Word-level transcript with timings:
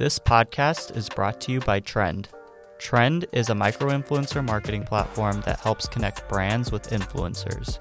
This 0.00 0.18
podcast 0.18 0.96
is 0.96 1.10
brought 1.10 1.42
to 1.42 1.52
you 1.52 1.60
by 1.60 1.80
Trend. 1.80 2.30
Trend 2.78 3.26
is 3.32 3.50
a 3.50 3.54
micro 3.54 3.90
influencer 3.90 4.42
marketing 4.42 4.84
platform 4.84 5.42
that 5.42 5.60
helps 5.60 5.86
connect 5.86 6.26
brands 6.26 6.72
with 6.72 6.88
influencers. 6.88 7.78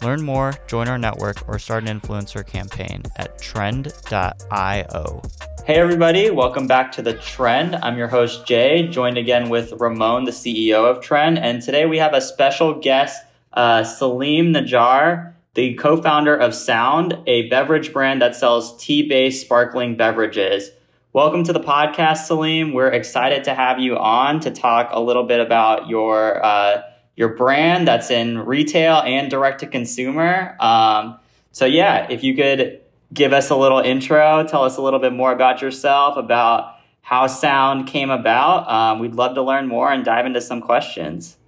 Learn 0.00 0.22
more, 0.22 0.54
join 0.68 0.86
our 0.86 0.96
network, 0.96 1.48
or 1.48 1.58
start 1.58 1.82
an 1.82 2.00
influencer 2.00 2.46
campaign 2.46 3.02
at 3.16 3.40
trend.io. 3.40 5.22
Hey, 5.64 5.74
everybody, 5.74 6.30
welcome 6.30 6.68
back 6.68 6.92
to 6.92 7.02
The 7.02 7.14
Trend. 7.14 7.74
I'm 7.74 7.98
your 7.98 8.06
host, 8.06 8.46
Jay, 8.46 8.86
joined 8.86 9.18
again 9.18 9.48
with 9.48 9.72
Ramon, 9.72 10.22
the 10.22 10.30
CEO 10.30 10.88
of 10.88 11.02
Trend. 11.02 11.36
And 11.36 11.60
today 11.60 11.84
we 11.84 11.98
have 11.98 12.14
a 12.14 12.20
special 12.20 12.78
guest, 12.78 13.20
uh, 13.54 13.82
Salim 13.82 14.52
Najjar, 14.52 15.32
the 15.54 15.74
co 15.74 16.00
founder 16.00 16.36
of 16.36 16.54
Sound, 16.54 17.18
a 17.26 17.48
beverage 17.48 17.92
brand 17.92 18.22
that 18.22 18.36
sells 18.36 18.80
tea 18.80 19.02
based 19.08 19.40
sparkling 19.40 19.96
beverages. 19.96 20.70
Welcome 21.16 21.44
to 21.44 21.54
the 21.54 21.60
podcast, 21.60 22.26
Salim. 22.26 22.74
We're 22.74 22.90
excited 22.90 23.44
to 23.44 23.54
have 23.54 23.78
you 23.78 23.96
on 23.96 24.38
to 24.40 24.50
talk 24.50 24.90
a 24.92 25.00
little 25.00 25.22
bit 25.22 25.40
about 25.40 25.88
your 25.88 26.44
uh, 26.44 26.82
your 27.14 27.30
brand 27.30 27.88
that's 27.88 28.10
in 28.10 28.40
retail 28.40 28.96
and 28.96 29.30
direct 29.30 29.60
to 29.60 29.66
consumer. 29.66 30.54
Um, 30.60 31.18
so 31.52 31.64
yeah, 31.64 32.06
if 32.10 32.22
you 32.22 32.36
could 32.36 32.82
give 33.14 33.32
us 33.32 33.48
a 33.48 33.56
little 33.56 33.78
intro, 33.78 34.46
tell 34.46 34.62
us 34.64 34.76
a 34.76 34.82
little 34.82 34.98
bit 34.98 35.14
more 35.14 35.32
about 35.32 35.62
yourself, 35.62 36.18
about 36.18 36.74
how 37.00 37.28
sound 37.28 37.86
came 37.86 38.10
about. 38.10 38.70
Um, 38.70 38.98
we'd 38.98 39.14
love 39.14 39.36
to 39.36 39.42
learn 39.42 39.68
more 39.68 39.90
and 39.90 40.04
dive 40.04 40.26
into 40.26 40.42
some 40.42 40.60
questions. 40.60 41.38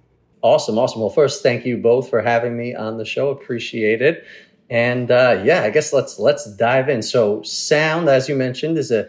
Awesome, 0.41 0.79
awesome. 0.79 1.01
Well, 1.01 1.11
first, 1.11 1.43
thank 1.43 1.63
you 1.63 1.77
both 1.77 2.09
for 2.09 2.23
having 2.23 2.57
me 2.57 2.73
on 2.73 2.97
the 2.97 3.05
show. 3.05 3.29
Appreciate 3.29 4.01
it. 4.01 4.25
And 4.71 5.11
uh, 5.11 5.43
yeah, 5.45 5.61
I 5.61 5.69
guess 5.69 5.93
let's 5.93 6.17
let's 6.17 6.51
dive 6.55 6.89
in. 6.89 7.03
So, 7.03 7.43
sound, 7.43 8.09
as 8.09 8.27
you 8.27 8.35
mentioned, 8.35 8.75
is 8.75 8.89
a 8.89 9.07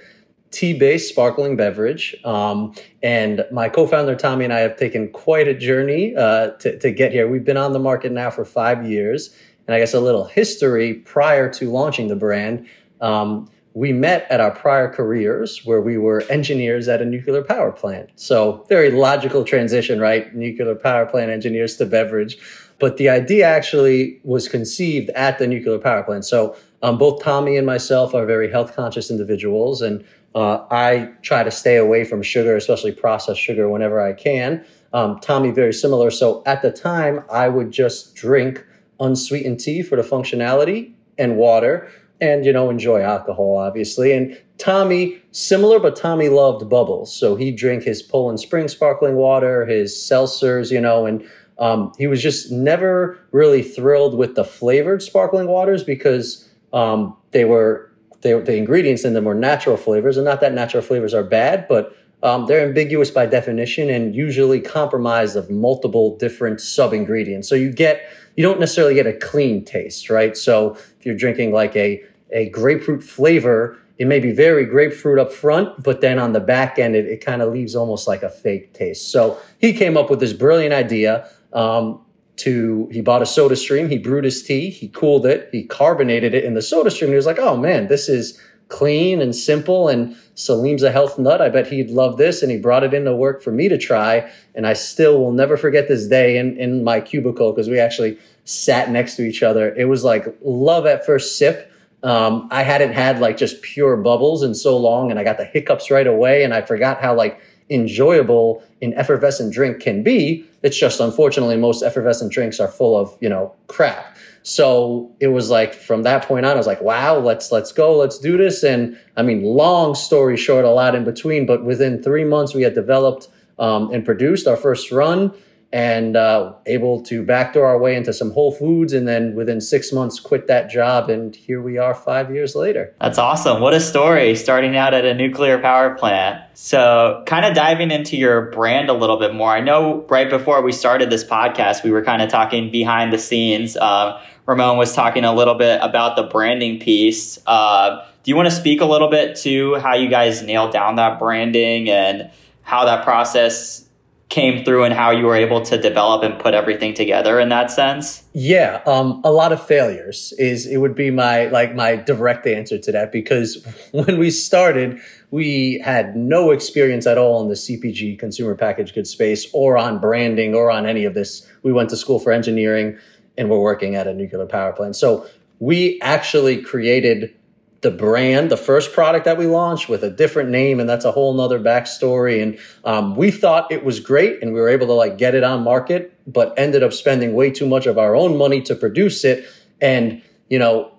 tea-based 0.50 1.08
sparkling 1.08 1.56
beverage. 1.56 2.16
Um, 2.24 2.74
and 3.02 3.44
my 3.52 3.68
co-founder 3.68 4.16
Tommy 4.16 4.44
and 4.44 4.52
I 4.52 4.60
have 4.60 4.76
taken 4.76 5.10
quite 5.10 5.46
a 5.48 5.54
journey 5.54 6.14
uh, 6.16 6.50
to, 6.50 6.78
to 6.78 6.90
get 6.90 7.12
here. 7.12 7.28
We've 7.28 7.44
been 7.44 7.56
on 7.56 7.72
the 7.72 7.78
market 7.78 8.12
now 8.12 8.30
for 8.30 8.44
five 8.44 8.88
years, 8.88 9.34
and 9.66 9.74
I 9.74 9.78
guess 9.78 9.94
a 9.94 10.00
little 10.00 10.24
history 10.24 10.94
prior 10.94 11.48
to 11.54 11.70
launching 11.70 12.08
the 12.08 12.16
brand. 12.16 12.66
Um, 13.00 13.48
we 13.72 13.92
met 13.92 14.26
at 14.30 14.40
our 14.40 14.50
prior 14.50 14.92
careers 14.92 15.64
where 15.64 15.80
we 15.80 15.96
were 15.96 16.22
engineers 16.28 16.88
at 16.88 17.00
a 17.00 17.04
nuclear 17.04 17.42
power 17.42 17.70
plant. 17.70 18.10
So 18.16 18.66
very 18.68 18.90
logical 18.90 19.44
transition, 19.44 20.00
right? 20.00 20.34
Nuclear 20.34 20.74
power 20.74 21.06
plant 21.06 21.30
engineers 21.30 21.76
to 21.76 21.86
beverage. 21.86 22.36
But 22.80 22.96
the 22.96 23.08
idea 23.08 23.46
actually 23.46 24.20
was 24.24 24.48
conceived 24.48 25.10
at 25.10 25.38
the 25.38 25.46
nuclear 25.46 25.78
power 25.78 26.02
plant. 26.02 26.24
So 26.24 26.56
um, 26.82 26.98
both 26.98 27.22
Tommy 27.22 27.56
and 27.56 27.66
myself 27.66 28.14
are 28.14 28.26
very 28.26 28.50
health 28.50 28.74
conscious 28.74 29.10
individuals 29.10 29.82
and 29.82 30.04
uh, 30.34 30.64
I 30.70 31.12
try 31.22 31.42
to 31.42 31.50
stay 31.50 31.76
away 31.76 32.04
from 32.04 32.22
sugar, 32.22 32.56
especially 32.56 32.92
processed 32.92 33.40
sugar, 33.40 33.68
whenever 33.68 34.00
I 34.00 34.12
can. 34.12 34.64
Um, 34.92 35.18
Tommy, 35.20 35.50
very 35.50 35.72
similar. 35.72 36.10
So 36.10 36.42
at 36.46 36.62
the 36.62 36.70
time, 36.70 37.24
I 37.32 37.48
would 37.48 37.70
just 37.70 38.14
drink 38.14 38.64
unsweetened 38.98 39.60
tea 39.60 39.82
for 39.82 39.96
the 39.96 40.02
functionality 40.02 40.92
and 41.18 41.36
water 41.36 41.90
and, 42.20 42.44
you 42.44 42.52
know, 42.52 42.70
enjoy 42.70 43.00
alcohol, 43.00 43.56
obviously. 43.56 44.12
And 44.12 44.38
Tommy, 44.58 45.22
similar, 45.32 45.78
but 45.78 45.96
Tommy 45.96 46.28
loved 46.28 46.68
bubbles. 46.68 47.14
So 47.14 47.34
he'd 47.36 47.56
drink 47.56 47.84
his 47.84 48.02
Poland 48.02 48.40
Spring 48.40 48.68
sparkling 48.68 49.16
water, 49.16 49.64
his 49.64 49.94
seltzers, 49.94 50.70
you 50.70 50.80
know, 50.80 51.06
and 51.06 51.26
um, 51.58 51.92
he 51.98 52.06
was 52.06 52.22
just 52.22 52.50
never 52.50 53.18
really 53.32 53.62
thrilled 53.62 54.16
with 54.16 54.34
the 54.34 54.44
flavored 54.44 55.02
sparkling 55.02 55.46
waters 55.46 55.82
because 55.82 56.48
um, 56.72 57.16
they 57.32 57.44
were 57.44 57.89
they, 58.22 58.32
the 58.32 58.56
ingredients 58.56 59.04
in 59.04 59.14
them 59.14 59.26
are 59.28 59.34
natural 59.34 59.76
flavors, 59.76 60.16
and 60.16 60.24
not 60.24 60.40
that 60.40 60.52
natural 60.52 60.82
flavors 60.82 61.14
are 61.14 61.22
bad, 61.22 61.66
but 61.68 61.96
um, 62.22 62.46
they're 62.46 62.66
ambiguous 62.66 63.10
by 63.10 63.26
definition 63.26 63.88
and 63.88 64.14
usually 64.14 64.60
comprised 64.60 65.36
of 65.36 65.50
multiple 65.50 66.16
different 66.18 66.60
sub 66.60 66.92
ingredients. 66.92 67.48
So 67.48 67.54
you 67.54 67.72
get 67.72 68.02
you 68.36 68.44
don't 68.44 68.60
necessarily 68.60 68.94
get 68.94 69.06
a 69.06 69.12
clean 69.12 69.64
taste, 69.64 70.10
right? 70.10 70.36
So 70.36 70.74
if 70.74 71.06
you're 71.06 71.16
drinking 71.16 71.52
like 71.52 71.74
a 71.76 72.02
a 72.30 72.48
grapefruit 72.50 73.02
flavor, 73.02 73.78
it 73.98 74.06
may 74.06 74.20
be 74.20 74.32
very 74.32 74.64
grapefruit 74.64 75.18
up 75.18 75.32
front, 75.32 75.82
but 75.82 76.00
then 76.00 76.18
on 76.18 76.32
the 76.32 76.40
back 76.40 76.78
end, 76.78 76.94
it, 76.94 77.06
it 77.06 77.24
kind 77.24 77.42
of 77.42 77.52
leaves 77.52 77.74
almost 77.74 78.06
like 78.06 78.22
a 78.22 78.30
fake 78.30 78.72
taste. 78.72 79.10
So 79.10 79.38
he 79.58 79.72
came 79.72 79.96
up 79.96 80.10
with 80.10 80.20
this 80.20 80.32
brilliant 80.32 80.72
idea. 80.72 81.28
Um, 81.52 82.00
to 82.40 82.88
he 82.92 83.00
bought 83.00 83.22
a 83.22 83.24
SodaStream 83.24 83.90
he 83.90 83.98
brewed 83.98 84.24
his 84.24 84.42
tea 84.42 84.70
he 84.70 84.88
cooled 84.88 85.26
it 85.26 85.48
he 85.52 85.64
carbonated 85.64 86.34
it 86.34 86.44
in 86.44 86.54
the 86.54 86.60
SodaStream. 86.60 87.08
He 87.08 87.14
was 87.14 87.26
like 87.26 87.38
oh 87.38 87.56
man 87.56 87.88
this 87.88 88.08
is 88.08 88.40
clean 88.68 89.20
and 89.20 89.34
simple 89.34 89.88
and 89.88 90.16
salim's 90.34 90.82
a 90.84 90.92
health 90.92 91.18
nut. 91.18 91.42
I 91.42 91.48
bet 91.48 91.66
he'd 91.66 91.90
love 91.90 92.16
this 92.16 92.42
and 92.42 92.52
he 92.52 92.58
brought 92.58 92.84
it 92.84 92.94
into 92.94 93.14
work 93.14 93.42
for 93.42 93.50
me 93.50 93.68
to 93.68 93.76
try 93.76 94.30
and 94.54 94.66
i 94.66 94.72
still 94.72 95.18
will 95.18 95.32
never 95.32 95.56
forget 95.56 95.88
this 95.88 96.06
day 96.06 96.38
in, 96.38 96.56
in 96.58 96.84
my 96.84 97.00
cubicle 97.00 97.52
because 97.52 97.68
we 97.68 97.78
actually 97.78 98.18
sat 98.44 98.90
next 98.90 99.16
to 99.16 99.22
each 99.22 99.42
other. 99.42 99.74
It 99.74 99.84
was 99.84 100.02
like 100.02 100.26
love 100.42 100.86
at 100.86 101.04
first 101.06 101.38
sip. 101.38 101.66
Um, 102.02 102.48
i 102.50 102.62
hadn't 102.62 102.92
had 102.92 103.20
like 103.20 103.36
just 103.36 103.60
pure 103.60 103.94
bubbles 103.98 104.42
in 104.42 104.54
so 104.54 104.74
long 104.78 105.10
and 105.10 105.20
i 105.20 105.22
got 105.22 105.36
the 105.36 105.44
hiccups 105.44 105.90
right 105.90 106.06
away 106.06 106.44
and 106.44 106.54
i 106.54 106.62
forgot 106.62 106.98
how 107.02 107.14
like 107.14 107.38
enjoyable 107.70 108.62
an 108.82 108.92
effervescent 108.94 109.52
drink 109.52 109.80
can 109.80 110.02
be. 110.02 110.44
It's 110.62 110.78
just 110.78 111.00
unfortunately 111.00 111.56
most 111.56 111.82
effervescent 111.82 112.32
drinks 112.32 112.60
are 112.60 112.68
full 112.68 112.96
of, 112.96 113.16
you 113.20 113.28
know, 113.28 113.54
crap. 113.66 114.16
So 114.42 115.14
it 115.20 115.28
was 115.28 115.50
like 115.50 115.74
from 115.74 116.02
that 116.02 116.24
point 116.24 116.46
on, 116.46 116.52
I 116.52 116.56
was 116.56 116.66
like, 116.66 116.80
wow, 116.80 117.18
let's 117.18 117.52
let's 117.52 117.72
go, 117.72 117.96
let's 117.96 118.18
do 118.18 118.36
this. 118.36 118.62
And 118.62 118.98
I 119.16 119.22
mean, 119.22 119.42
long 119.42 119.94
story 119.94 120.36
short, 120.36 120.64
a 120.64 120.70
lot 120.70 120.94
in 120.94 121.04
between, 121.04 121.46
but 121.46 121.64
within 121.64 122.02
three 122.02 122.24
months 122.24 122.54
we 122.54 122.62
had 122.62 122.74
developed 122.74 123.28
um, 123.58 123.92
and 123.92 124.04
produced 124.04 124.46
our 124.46 124.56
first 124.56 124.90
run 124.90 125.32
and 125.72 126.16
uh, 126.16 126.52
able 126.66 127.00
to 127.02 127.24
backdoor 127.24 127.64
our 127.64 127.78
way 127.78 127.94
into 127.94 128.12
some 128.12 128.32
Whole 128.32 128.52
Foods, 128.52 128.92
and 128.92 129.06
then 129.06 129.34
within 129.34 129.60
six 129.60 129.92
months 129.92 130.18
quit 130.18 130.48
that 130.48 130.68
job, 130.68 131.08
and 131.08 131.34
here 131.34 131.62
we 131.62 131.78
are 131.78 131.94
five 131.94 132.32
years 132.32 132.56
later. 132.56 132.94
That's 133.00 133.18
awesome! 133.18 133.60
What 133.60 133.74
a 133.74 133.80
story! 133.80 134.34
Starting 134.34 134.76
out 134.76 134.94
at 134.94 135.04
a 135.04 135.14
nuclear 135.14 135.58
power 135.58 135.94
plant. 135.94 136.42
So, 136.54 137.22
kind 137.26 137.44
of 137.44 137.54
diving 137.54 137.90
into 137.90 138.16
your 138.16 138.50
brand 138.50 138.88
a 138.88 138.94
little 138.94 139.18
bit 139.18 139.34
more. 139.34 139.50
I 139.50 139.60
know 139.60 140.04
right 140.08 140.28
before 140.28 140.60
we 140.62 140.72
started 140.72 141.10
this 141.10 141.24
podcast, 141.24 141.84
we 141.84 141.90
were 141.90 142.02
kind 142.02 142.20
of 142.20 142.30
talking 142.30 142.70
behind 142.70 143.12
the 143.12 143.18
scenes. 143.18 143.76
Uh, 143.76 144.20
Ramon 144.46 144.76
was 144.76 144.94
talking 144.94 145.24
a 145.24 145.32
little 145.32 145.54
bit 145.54 145.78
about 145.82 146.16
the 146.16 146.24
branding 146.24 146.80
piece. 146.80 147.38
Uh, 147.46 148.04
do 148.22 148.30
you 148.30 148.36
want 148.36 148.48
to 148.48 148.54
speak 148.54 148.80
a 148.80 148.84
little 148.84 149.08
bit 149.08 149.36
to 149.36 149.76
how 149.76 149.94
you 149.94 150.08
guys 150.08 150.42
nailed 150.42 150.72
down 150.72 150.96
that 150.96 151.18
branding 151.18 151.88
and 151.88 152.30
how 152.62 152.84
that 152.84 153.04
process 153.04 153.86
came 154.30 154.64
through 154.64 154.84
and 154.84 154.94
how 154.94 155.10
you 155.10 155.26
were 155.26 155.34
able 155.34 155.60
to 155.60 155.76
develop 155.76 156.22
and 156.22 156.38
put 156.38 156.54
everything 156.54 156.94
together 156.94 157.40
in 157.40 157.48
that 157.48 157.70
sense? 157.70 158.22
Yeah, 158.32 158.80
um, 158.86 159.20
a 159.24 159.32
lot 159.32 159.52
of 159.52 159.64
failures 159.64 160.32
is 160.38 160.66
it 160.66 160.78
would 160.78 160.94
be 160.94 161.10
my 161.10 161.46
like 161.46 161.74
my 161.74 161.96
direct 161.96 162.46
answer 162.46 162.78
to 162.78 162.92
that 162.92 163.10
because 163.10 163.66
when 163.92 164.18
we 164.18 164.30
started, 164.30 165.00
we 165.30 165.80
had 165.84 166.16
no 166.16 166.52
experience 166.52 167.06
at 167.06 167.18
all 167.18 167.42
in 167.42 167.48
the 167.48 167.54
CPG 167.54 168.18
consumer 168.18 168.54
packaged 168.54 168.94
goods 168.94 169.10
space 169.10 169.48
or 169.52 169.76
on 169.76 169.98
branding 169.98 170.54
or 170.54 170.70
on 170.70 170.86
any 170.86 171.04
of 171.04 171.14
this. 171.14 171.46
We 171.62 171.72
went 171.72 171.90
to 171.90 171.96
school 171.96 172.20
for 172.20 172.32
engineering 172.32 172.98
and 173.36 173.50
we're 173.50 173.60
working 173.60 173.96
at 173.96 174.06
a 174.06 174.14
nuclear 174.14 174.46
power 174.46 174.72
plant. 174.72 174.94
So 174.94 175.26
we 175.58 176.00
actually 176.00 176.62
created 176.62 177.34
the 177.82 177.90
brand, 177.90 178.50
the 178.50 178.56
first 178.56 178.92
product 178.92 179.24
that 179.24 179.38
we 179.38 179.46
launched 179.46 179.88
with 179.88 180.04
a 180.04 180.10
different 180.10 180.50
name, 180.50 180.80
and 180.80 180.88
that's 180.88 181.04
a 181.04 181.12
whole 181.12 181.32
nother 181.32 181.58
backstory. 181.58 182.42
And 182.42 182.58
um, 182.84 183.16
we 183.16 183.30
thought 183.30 183.72
it 183.72 183.84
was 183.84 184.00
great, 184.00 184.42
and 184.42 184.52
we 184.52 184.60
were 184.60 184.68
able 184.68 184.86
to 184.88 184.92
like 184.92 185.16
get 185.16 185.34
it 185.34 185.42
on 185.42 185.62
market, 185.62 186.12
but 186.26 186.52
ended 186.58 186.82
up 186.82 186.92
spending 186.92 187.34
way 187.34 187.50
too 187.50 187.66
much 187.66 187.86
of 187.86 187.96
our 187.96 188.14
own 188.14 188.36
money 188.36 188.60
to 188.62 188.74
produce 188.74 189.24
it. 189.24 189.46
And 189.80 190.22
you 190.48 190.58
know, 190.58 190.92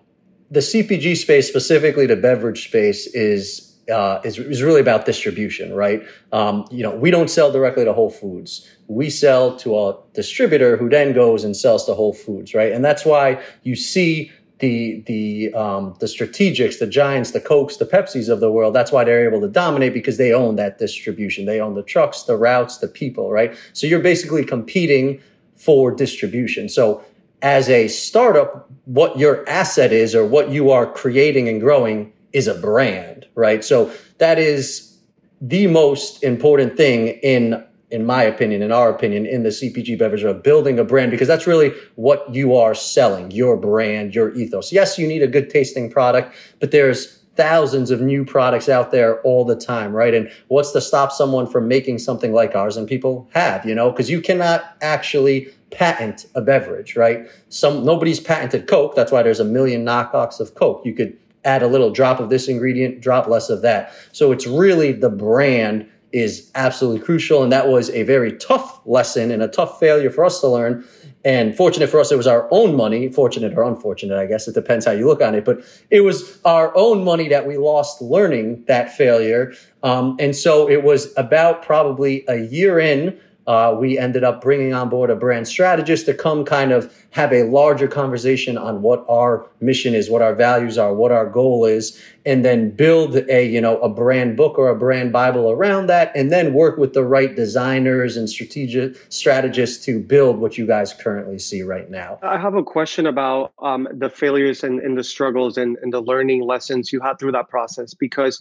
the 0.50 0.62
CPG 0.62 1.18
space, 1.18 1.48
specifically 1.48 2.08
the 2.08 2.16
beverage 2.16 2.66
space, 2.68 3.06
is 3.08 3.72
uh, 3.92 4.22
is, 4.24 4.38
is 4.38 4.64
really 4.64 4.82
about 4.82 5.06
distribution, 5.06 5.74
right? 5.74 6.04
Um, 6.32 6.66
you 6.72 6.84
know, 6.84 6.96
we 6.96 7.12
don't 7.12 7.30
sell 7.30 7.52
directly 7.52 7.84
to 7.86 7.94
Whole 7.94 8.10
Foods. 8.10 8.68
We 8.88 9.10
sell 9.10 9.56
to 9.58 9.78
a 9.78 9.98
distributor 10.14 10.78
who 10.78 10.90
then 10.90 11.14
goes 11.14 11.44
and 11.44 11.56
sells 11.56 11.86
to 11.86 11.94
Whole 11.94 12.14
Foods, 12.14 12.54
right? 12.54 12.72
And 12.72 12.86
that's 12.86 13.06
why 13.06 13.44
you 13.64 13.76
see 13.76 14.32
the 14.62 15.04
the 15.08 15.54
um, 15.54 15.96
the 16.00 16.06
strategics, 16.06 16.80
the 16.80 16.88
giants, 16.88 17.32
the 17.32 17.42
cokes, 17.42 17.78
the 17.78 17.86
Pepsis 17.86 18.30
of 18.30 18.40
the 18.40 18.50
world. 18.50 18.74
That's 18.74 18.92
why 18.92 19.04
they're 19.04 19.28
able 19.28 19.42
to 19.42 19.50
dominate 19.50 19.94
because 19.94 20.18
they 20.18 20.32
own 20.34 20.56
that 20.56 20.78
distribution. 20.78 21.46
They 21.46 21.60
own 21.60 21.74
the 21.76 21.84
trucks, 21.84 22.24
the 22.24 22.38
routes, 22.38 22.78
the 22.78 22.88
people, 22.88 23.32
right? 23.32 23.56
So 23.74 23.88
you're 23.88 24.00
basically 24.00 24.46
competing 24.46 25.22
for 25.56 25.92
distribution. 25.92 26.70
So 26.70 27.04
as 27.42 27.70
a 27.70 27.88
startup, 27.88 28.70
what 28.86 29.18
your 29.18 29.48
asset 29.50 29.92
is 29.92 30.16
or 30.16 30.26
what 30.26 30.50
you 30.50 30.72
are 30.72 30.86
creating 30.86 31.50
and 31.50 31.60
growing 31.60 32.14
is 32.34 32.48
a 32.48 32.54
brand, 32.54 33.28
right? 33.36 33.64
So 33.64 33.92
that 34.20 34.40
is 34.40 34.98
the 35.42 35.68
most 35.68 36.24
important 36.24 36.78
thing 36.78 37.08
in 37.08 37.66
in 37.92 38.06
my 38.06 38.24
opinion, 38.24 38.62
in 38.62 38.72
our 38.72 38.90
opinion, 38.90 39.26
in 39.26 39.44
the 39.44 39.50
CPG 39.50 39.98
beverage 40.00 40.24
of 40.24 40.42
building 40.44 40.80
a 40.80 40.84
brand, 40.84 41.12
because 41.12 41.28
that's 41.28 41.46
really 41.46 41.74
what 41.96 42.34
you 42.34 42.56
are 42.56 42.74
selling, 42.74 43.32
your 43.32 43.58
brand, 43.58 44.16
your 44.16 44.34
ethos. 44.34 44.72
Yes, 44.72 44.98
you 44.98 45.08
need 45.08 45.22
a 45.22 45.28
good 45.28 45.50
tasting 45.50 45.92
product, 45.92 46.34
but 46.60 46.72
there's 46.72 47.20
thousands 47.36 47.92
of 47.92 48.02
new 48.02 48.26
products 48.26 48.68
out 48.68 48.92
there 48.92 49.22
all 49.22 49.46
the 49.46 49.56
time, 49.56 49.94
right? 49.94 50.14
And 50.14 50.30
what's 50.48 50.72
to 50.72 50.82
stop 50.82 51.12
someone 51.12 51.48
from 51.48 51.68
making 51.68 52.00
something 52.00 52.34
like 52.34 52.56
ours? 52.56 52.78
And 52.78 52.88
people 52.88 53.30
have, 53.34 53.66
you 53.66 53.74
know, 53.74 53.92
because 53.92 54.10
you 54.10 54.22
cannot 54.22 54.76
actually 54.82 55.50
patent 55.72 56.26
a 56.36 56.42
beverage, 56.42 56.96
right? 56.96 57.28
Some 57.50 57.86
nobody's 57.86 58.20
patented 58.20 58.68
Coke. 58.68 58.96
That's 58.96 59.12
why 59.12 59.24
there's 59.24 59.40
a 59.40 59.46
million 59.46 59.86
knockoffs 59.86 60.40
of 60.40 60.56
Coke. 60.56 60.82
You 60.86 60.94
could 60.94 61.18
add 61.44 61.64
a 61.64 61.68
little 61.68 61.90
drop 61.90 62.20
of 62.20 62.30
this 62.30 62.48
ingredient, 62.48 63.02
drop 63.02 63.28
less 63.28 63.50
of 63.50 63.62
that. 63.62 63.94
So 64.12 64.32
it's 64.32 64.46
really 64.46 64.92
the 64.92 65.10
brand 65.10 65.90
is 66.14 66.52
absolutely 66.56 67.02
crucial. 67.02 67.44
And 67.44 67.52
that 67.52 67.68
was 67.68 67.90
a 67.92 68.04
very 68.04 68.34
tough 68.38 68.82
lesson 68.86 69.32
and 69.32 69.42
a 69.42 69.48
tough 69.48 69.80
failure 69.80 70.10
for 70.10 70.26
us 70.26 70.42
to 70.42 70.48
learn 70.48 70.86
and 71.24 71.56
fortunate 71.56 71.90
for 71.90 72.00
us, 72.00 72.12
it 72.12 72.16
was 72.16 72.26
our 72.26 72.48
own 72.52 72.76
money. 72.76 73.10
Fortunate 73.10 73.54
or 73.56 73.64
unfortunate, 73.64 74.18
I 74.18 74.26
guess 74.26 74.48
it 74.48 74.56
depends 74.56 74.86
how 74.86 74.92
you 74.92 75.08
look 75.08 75.22
on 75.22 75.36
it. 75.36 75.46
But 75.46 75.64
it 75.90 76.02
was 76.02 76.40
our 76.46 76.76
own 76.76 77.04
money 77.04 77.28
that 77.30 77.46
we 77.46 77.58
lost 77.58 78.02
learning 78.02 78.64
that 78.68 78.96
failure. 78.96 79.54
Um, 79.84 80.18
and 80.20 80.36
so 80.36 80.68
it 80.68 80.84
was 80.84 81.14
about 81.18 81.64
probably 81.64 82.26
a 82.28 82.38
year 82.38 82.80
in 82.80 83.20
uh, 83.48 83.76
we 83.78 83.98
ended 83.98 84.24
up 84.24 84.42
bringing 84.42 84.74
on 84.74 84.90
board 84.90 85.10
a 85.10 85.16
brand 85.16 85.48
strategist 85.48 86.06
to 86.06 86.14
come 86.14 86.46
kind 86.46 86.72
of 86.72 86.94
have 87.12 87.34
a 87.34 87.44
larger 87.44 87.88
conversation 87.88 88.58
on 88.58 88.82
what 88.82 89.04
our 89.10 89.46
mission 89.60 89.94
is, 89.94 90.10
what 90.10 90.22
our 90.22 90.36
values 90.36 90.78
are, 90.78 90.94
what 90.94 91.12
our 91.12 91.28
goal 91.28 91.66
is, 91.66 92.00
and 92.26 92.46
then 92.46 92.70
build 92.70 93.16
a, 93.30 93.46
you 93.46 93.60
know, 93.60 93.80
a 93.80 93.90
brand 93.90 94.38
book 94.38 94.58
or 94.58 94.70
a 94.70 94.76
brand 94.76 95.12
Bible 95.12 95.50
around 95.50 95.88
that, 95.88 96.12
and 96.16 96.32
then 96.32 96.54
work 96.54 96.78
with 96.78 96.94
the 96.94 97.04
right 97.04 97.36
designers 97.36 98.16
and 98.16 98.30
strategic 98.30 98.96
strategists 99.10 99.84
to 99.86 100.00
build 100.00 100.38
what 100.38 100.58
you 100.58 100.66
guys 100.66 100.94
currently 100.94 101.40
see 101.40 101.64
right 101.64 101.90
now. 101.90 102.20
I 102.22 102.38
have 102.38 102.54
a 102.54 102.64
question 102.64 103.08
about 103.08 103.54
um, 103.60 103.88
the 103.92 104.10
failures 104.10 104.64
and, 104.64 104.80
and 104.80 104.98
the 104.98 105.04
struggles 105.04 105.58
and, 105.58 105.78
and 105.82 105.92
the 105.92 106.02
learning 106.02 106.44
lessons 106.44 106.94
you 106.94 107.02
had 107.02 107.20
through 107.20 107.34
that 107.34 107.50
process 107.50 107.94
because 107.94 108.40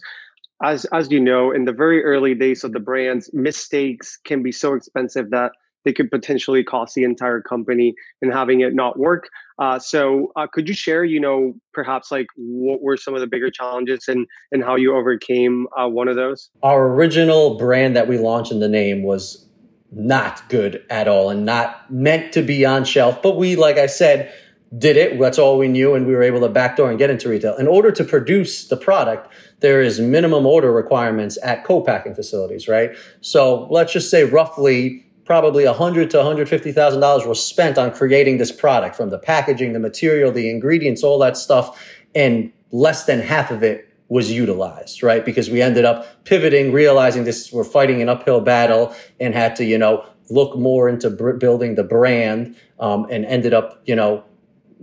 as 0.63 0.85
as 0.85 1.11
you 1.11 1.19
know, 1.19 1.51
in 1.51 1.65
the 1.65 1.73
very 1.73 2.03
early 2.03 2.35
days 2.35 2.63
of 2.63 2.71
the 2.73 2.79
brands, 2.79 3.29
mistakes 3.33 4.17
can 4.23 4.43
be 4.43 4.51
so 4.51 4.73
expensive 4.73 5.29
that 5.31 5.51
they 5.83 5.93
could 5.93 6.11
potentially 6.11 6.63
cost 6.63 6.93
the 6.95 7.03
entire 7.03 7.41
company 7.41 7.95
and 8.21 8.31
having 8.31 8.61
it 8.61 8.73
not 8.73 8.99
work. 8.99 9.29
Uh, 9.57 9.79
so, 9.79 10.31
uh, 10.35 10.45
could 10.51 10.67
you 10.67 10.73
share, 10.73 11.03
you 11.03 11.19
know, 11.19 11.53
perhaps 11.73 12.11
like 12.11 12.27
what 12.35 12.81
were 12.81 12.97
some 12.97 13.13
of 13.13 13.21
the 13.21 13.27
bigger 13.27 13.49
challenges 13.49 14.07
and 14.07 14.27
and 14.51 14.63
how 14.63 14.75
you 14.75 14.95
overcame 14.95 15.67
uh, 15.77 15.87
one 15.87 16.07
of 16.07 16.15
those? 16.15 16.49
Our 16.63 16.87
original 16.87 17.57
brand 17.57 17.95
that 17.95 18.07
we 18.07 18.17
launched 18.17 18.51
in 18.51 18.59
the 18.59 18.69
name 18.69 19.03
was 19.03 19.47
not 19.91 20.47
good 20.49 20.85
at 20.89 21.07
all 21.07 21.29
and 21.29 21.45
not 21.45 21.91
meant 21.91 22.31
to 22.33 22.41
be 22.41 22.65
on 22.65 22.85
shelf. 22.85 23.21
But 23.21 23.37
we, 23.37 23.55
like 23.55 23.77
I 23.77 23.87
said, 23.87 24.33
did 24.77 24.95
it. 24.95 25.19
That's 25.19 25.37
all 25.37 25.57
we 25.57 25.67
knew, 25.67 25.95
and 25.95 26.07
we 26.07 26.13
were 26.13 26.23
able 26.23 26.39
to 26.41 26.49
backdoor 26.49 26.89
and 26.89 26.97
get 26.97 27.09
into 27.09 27.27
retail. 27.27 27.55
In 27.57 27.67
order 27.67 27.91
to 27.91 28.03
produce 28.03 28.67
the 28.67 28.77
product, 28.77 29.31
there 29.59 29.81
is 29.81 29.99
minimum 29.99 30.45
order 30.45 30.71
requirements 30.71 31.37
at 31.43 31.65
co-packing 31.65 32.15
facilities, 32.15 32.67
right? 32.67 32.91
So 33.19 33.67
let's 33.69 33.91
just 33.91 34.09
say 34.09 34.23
roughly 34.23 35.05
probably 35.25 35.65
a 35.65 35.73
hundred 35.73 36.09
to 36.11 36.23
hundred 36.23 36.49
fifty 36.49 36.71
thousand 36.71 36.99
dollars 37.01 37.25
was 37.25 37.45
spent 37.45 37.77
on 37.77 37.91
creating 37.91 38.37
this 38.37 38.51
product, 38.51 38.95
from 38.95 39.09
the 39.09 39.19
packaging, 39.19 39.73
the 39.73 39.79
material, 39.79 40.31
the 40.31 40.49
ingredients, 40.49 41.03
all 41.03 41.19
that 41.19 41.37
stuff, 41.37 41.81
and 42.15 42.51
less 42.71 43.05
than 43.05 43.19
half 43.19 43.51
of 43.51 43.63
it 43.63 43.87
was 44.07 44.31
utilized, 44.31 45.03
right? 45.03 45.23
Because 45.23 45.49
we 45.49 45.61
ended 45.61 45.85
up 45.85 46.25
pivoting, 46.25 46.73
realizing 46.73 47.23
this 47.23 47.51
we're 47.51 47.63
fighting 47.63 48.01
an 48.01 48.09
uphill 48.09 48.41
battle, 48.41 48.93
and 49.19 49.33
had 49.33 49.55
to, 49.57 49.63
you 49.63 49.77
know, 49.77 50.05
look 50.29 50.57
more 50.57 50.89
into 50.89 51.09
building 51.09 51.75
the 51.75 51.83
brand, 51.83 52.55
um, 52.79 53.05
and 53.09 53.25
ended 53.25 53.53
up, 53.53 53.81
you 53.85 53.95
know, 53.95 54.23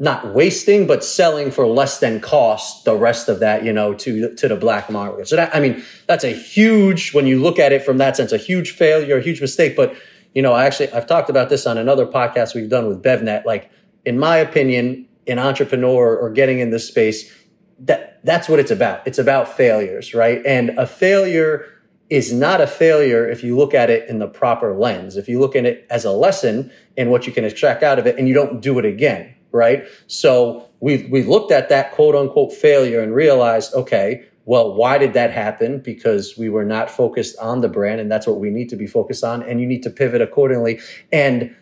not 0.00 0.32
wasting, 0.32 0.86
but 0.86 1.02
selling 1.02 1.50
for 1.50 1.66
less 1.66 1.98
than 1.98 2.20
cost 2.20 2.84
the 2.84 2.94
rest 2.94 3.28
of 3.28 3.40
that, 3.40 3.64
you 3.64 3.72
know, 3.72 3.92
to, 3.94 4.32
to 4.36 4.46
the 4.46 4.54
black 4.54 4.88
market. 4.88 5.26
So 5.26 5.34
that, 5.34 5.54
I 5.54 5.58
mean, 5.58 5.84
that's 6.06 6.22
a 6.22 6.30
huge, 6.30 7.12
when 7.12 7.26
you 7.26 7.42
look 7.42 7.58
at 7.58 7.72
it 7.72 7.82
from 7.82 7.98
that 7.98 8.16
sense, 8.16 8.30
a 8.30 8.38
huge 8.38 8.70
failure, 8.70 9.18
a 9.18 9.22
huge 9.22 9.40
mistake. 9.40 9.74
But, 9.74 9.96
you 10.34 10.42
know, 10.42 10.52
I 10.52 10.66
actually, 10.66 10.92
I've 10.92 11.08
talked 11.08 11.28
about 11.28 11.48
this 11.48 11.66
on 11.66 11.78
another 11.78 12.06
podcast 12.06 12.54
we've 12.54 12.70
done 12.70 12.86
with 12.86 13.02
BevNet. 13.02 13.44
Like, 13.44 13.72
in 14.04 14.20
my 14.20 14.36
opinion, 14.36 15.08
an 15.26 15.40
entrepreneur 15.40 16.16
or 16.16 16.30
getting 16.30 16.60
in 16.60 16.70
this 16.70 16.86
space, 16.86 17.34
that, 17.80 18.24
that's 18.24 18.48
what 18.48 18.60
it's 18.60 18.70
about. 18.70 19.04
It's 19.04 19.18
about 19.18 19.48
failures, 19.48 20.14
right? 20.14 20.40
And 20.46 20.70
a 20.78 20.86
failure 20.86 21.66
is 22.08 22.32
not 22.32 22.60
a 22.60 22.68
failure 22.68 23.28
if 23.28 23.42
you 23.42 23.56
look 23.56 23.74
at 23.74 23.90
it 23.90 24.08
in 24.08 24.20
the 24.20 24.28
proper 24.28 24.74
lens. 24.74 25.16
If 25.16 25.28
you 25.28 25.40
look 25.40 25.56
at 25.56 25.66
it 25.66 25.86
as 25.90 26.04
a 26.04 26.12
lesson 26.12 26.70
and 26.96 27.10
what 27.10 27.26
you 27.26 27.32
can 27.32 27.44
extract 27.44 27.82
out 27.82 27.98
of 27.98 28.06
it 28.06 28.16
and 28.16 28.28
you 28.28 28.34
don't 28.34 28.60
do 28.60 28.78
it 28.78 28.84
again, 28.84 29.34
right? 29.52 29.84
So 30.06 30.68
we 30.80 31.06
we 31.10 31.22
looked 31.22 31.52
at 31.52 31.68
that 31.68 31.92
quote 31.92 32.14
unquote 32.14 32.52
failure 32.52 33.00
and 33.00 33.14
realized, 33.14 33.74
okay, 33.74 34.24
well, 34.44 34.74
why 34.74 34.96
did 34.96 35.12
that 35.12 35.30
happen? 35.30 35.80
Because 35.80 36.38
we 36.38 36.48
were 36.48 36.64
not 36.64 36.90
focused 36.90 37.36
on 37.38 37.60
the 37.60 37.68
brand, 37.68 38.00
and 38.00 38.10
that's 38.10 38.26
what 38.26 38.40
we 38.40 38.50
need 38.50 38.68
to 38.70 38.76
be 38.76 38.86
focused 38.86 39.22
on. 39.22 39.42
And 39.42 39.60
you 39.60 39.66
need 39.66 39.82
to 39.82 39.90
pivot 39.90 40.22
accordingly. 40.22 40.80
And 41.12 41.54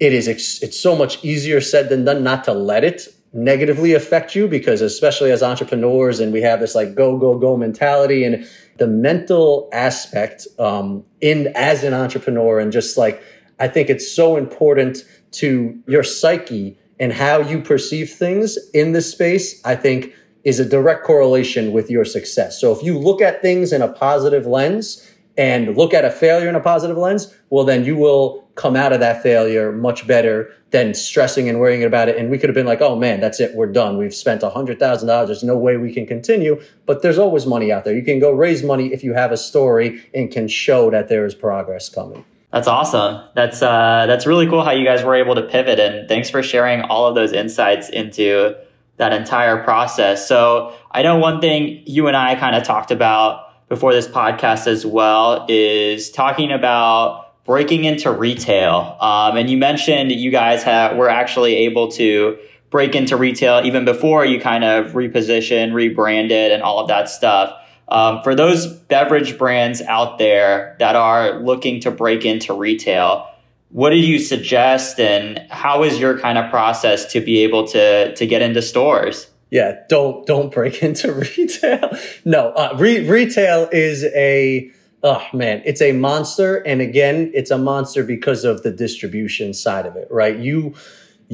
it 0.00 0.12
is 0.12 0.28
it's 0.28 0.78
so 0.78 0.96
much 0.96 1.24
easier 1.24 1.60
said 1.60 1.88
than 1.88 2.04
done 2.04 2.22
not 2.22 2.44
to 2.44 2.52
let 2.52 2.84
it 2.84 3.08
negatively 3.32 3.94
affect 3.94 4.34
you 4.34 4.46
because 4.46 4.80
especially 4.80 5.30
as 5.30 5.42
entrepreneurs 5.42 6.20
and 6.20 6.32
we 6.32 6.40
have 6.40 6.60
this 6.60 6.74
like 6.74 6.94
go 6.94 7.18
go 7.18 7.36
go 7.36 7.56
mentality 7.56 8.24
and 8.24 8.46
the 8.78 8.86
mental 8.86 9.68
aspect 9.72 10.46
um, 10.58 11.04
in 11.20 11.52
as 11.56 11.82
an 11.82 11.94
entrepreneur 11.94 12.60
and 12.60 12.72
just 12.72 12.96
like 12.96 13.22
i 13.58 13.66
think 13.66 13.90
it's 13.90 14.10
so 14.10 14.36
important 14.36 14.98
to 15.32 15.76
your 15.86 16.04
psyche 16.04 16.78
and 16.98 17.12
how 17.12 17.38
you 17.38 17.60
perceive 17.60 18.10
things 18.10 18.58
in 18.72 18.92
this 18.92 19.10
space, 19.10 19.60
I 19.64 19.76
think 19.76 20.14
is 20.44 20.60
a 20.60 20.64
direct 20.64 21.04
correlation 21.04 21.72
with 21.72 21.90
your 21.90 22.04
success. 22.04 22.60
So 22.60 22.72
if 22.72 22.82
you 22.82 22.98
look 22.98 23.22
at 23.22 23.42
things 23.42 23.72
in 23.72 23.82
a 23.82 23.88
positive 23.88 24.46
lens 24.46 25.10
and 25.36 25.76
look 25.76 25.92
at 25.94 26.04
a 26.04 26.10
failure 26.10 26.48
in 26.48 26.54
a 26.54 26.60
positive 26.60 26.96
lens, 26.96 27.34
well, 27.50 27.64
then 27.64 27.84
you 27.84 27.96
will 27.96 28.44
come 28.54 28.76
out 28.76 28.92
of 28.92 29.00
that 29.00 29.22
failure 29.22 29.72
much 29.72 30.06
better 30.06 30.52
than 30.70 30.94
stressing 30.94 31.48
and 31.48 31.58
worrying 31.58 31.82
about 31.82 32.08
it. 32.08 32.16
And 32.16 32.30
we 32.30 32.38
could 32.38 32.48
have 32.48 32.54
been 32.54 32.66
like, 32.66 32.80
oh 32.80 32.94
man, 32.94 33.20
that's 33.20 33.40
it. 33.40 33.54
We're 33.54 33.72
done. 33.72 33.96
We've 33.96 34.14
spent 34.14 34.42
a 34.42 34.50
hundred 34.50 34.78
thousand 34.78 35.08
dollars. 35.08 35.28
There's 35.28 35.42
no 35.42 35.56
way 35.56 35.76
we 35.76 35.92
can 35.92 36.06
continue, 36.06 36.62
but 36.86 37.02
there's 37.02 37.18
always 37.18 37.46
money 37.46 37.72
out 37.72 37.84
there. 37.84 37.94
You 37.94 38.04
can 38.04 38.20
go 38.20 38.32
raise 38.32 38.62
money 38.62 38.92
if 38.92 39.02
you 39.02 39.14
have 39.14 39.32
a 39.32 39.36
story 39.36 40.08
and 40.14 40.30
can 40.30 40.46
show 40.46 40.90
that 40.90 41.08
there 41.08 41.24
is 41.24 41.34
progress 41.34 41.88
coming. 41.88 42.24
That's 42.54 42.68
awesome. 42.68 43.20
That's 43.34 43.62
uh, 43.62 44.06
that's 44.06 44.26
really 44.26 44.46
cool 44.46 44.62
how 44.62 44.70
you 44.70 44.84
guys 44.84 45.02
were 45.02 45.16
able 45.16 45.34
to 45.34 45.42
pivot, 45.42 45.80
and 45.80 46.08
thanks 46.08 46.30
for 46.30 46.40
sharing 46.40 46.82
all 46.82 47.08
of 47.08 47.16
those 47.16 47.32
insights 47.32 47.88
into 47.88 48.54
that 48.96 49.12
entire 49.12 49.64
process. 49.64 50.28
So 50.28 50.72
I 50.92 51.02
know 51.02 51.18
one 51.18 51.40
thing 51.40 51.82
you 51.84 52.06
and 52.06 52.16
I 52.16 52.36
kind 52.36 52.54
of 52.54 52.62
talked 52.62 52.92
about 52.92 53.68
before 53.68 53.92
this 53.92 54.06
podcast 54.06 54.68
as 54.68 54.86
well 54.86 55.46
is 55.48 56.12
talking 56.12 56.52
about 56.52 57.44
breaking 57.44 57.86
into 57.86 58.12
retail. 58.12 58.98
Um, 59.00 59.36
and 59.36 59.50
you 59.50 59.56
mentioned 59.56 60.12
you 60.12 60.30
guys 60.30 60.62
have 60.62 60.96
were 60.96 61.08
actually 61.08 61.56
able 61.56 61.90
to 61.92 62.38
break 62.70 62.94
into 62.94 63.16
retail 63.16 63.62
even 63.64 63.84
before 63.84 64.24
you 64.24 64.40
kind 64.40 64.62
of 64.62 64.92
reposition, 64.92 65.74
rebranded, 65.74 66.52
and 66.52 66.62
all 66.62 66.78
of 66.78 66.86
that 66.86 67.08
stuff. 67.08 67.52
Um, 67.88 68.22
for 68.22 68.34
those 68.34 68.66
beverage 68.66 69.38
brands 69.38 69.82
out 69.82 70.18
there 70.18 70.76
that 70.78 70.96
are 70.96 71.40
looking 71.40 71.80
to 71.80 71.90
break 71.90 72.24
into 72.24 72.54
retail, 72.54 73.28
what 73.70 73.90
do 73.90 73.96
you 73.96 74.18
suggest 74.18 75.00
and 75.00 75.38
how 75.50 75.82
is 75.82 75.98
your 75.98 76.18
kind 76.18 76.38
of 76.38 76.50
process 76.50 77.12
to 77.12 77.20
be 77.20 77.40
able 77.40 77.66
to 77.68 78.14
to 78.14 78.26
get 78.26 78.40
into 78.40 78.62
stores? 78.62 79.28
Yeah, 79.50 79.80
don't 79.88 80.26
don't 80.26 80.52
break 80.52 80.82
into 80.82 81.12
retail. 81.12 81.90
No, 82.24 82.50
uh, 82.50 82.76
re- 82.78 83.08
retail 83.08 83.68
is 83.72 84.04
a 84.04 84.70
oh 85.02 85.26
man, 85.32 85.60
it's 85.64 85.82
a 85.82 85.92
monster, 85.92 86.56
and 86.58 86.80
again, 86.80 87.30
it's 87.34 87.50
a 87.50 87.58
monster 87.58 88.02
because 88.02 88.44
of 88.44 88.62
the 88.62 88.70
distribution 88.70 89.52
side 89.52 89.86
of 89.86 89.96
it, 89.96 90.08
right? 90.10 90.38
You 90.38 90.74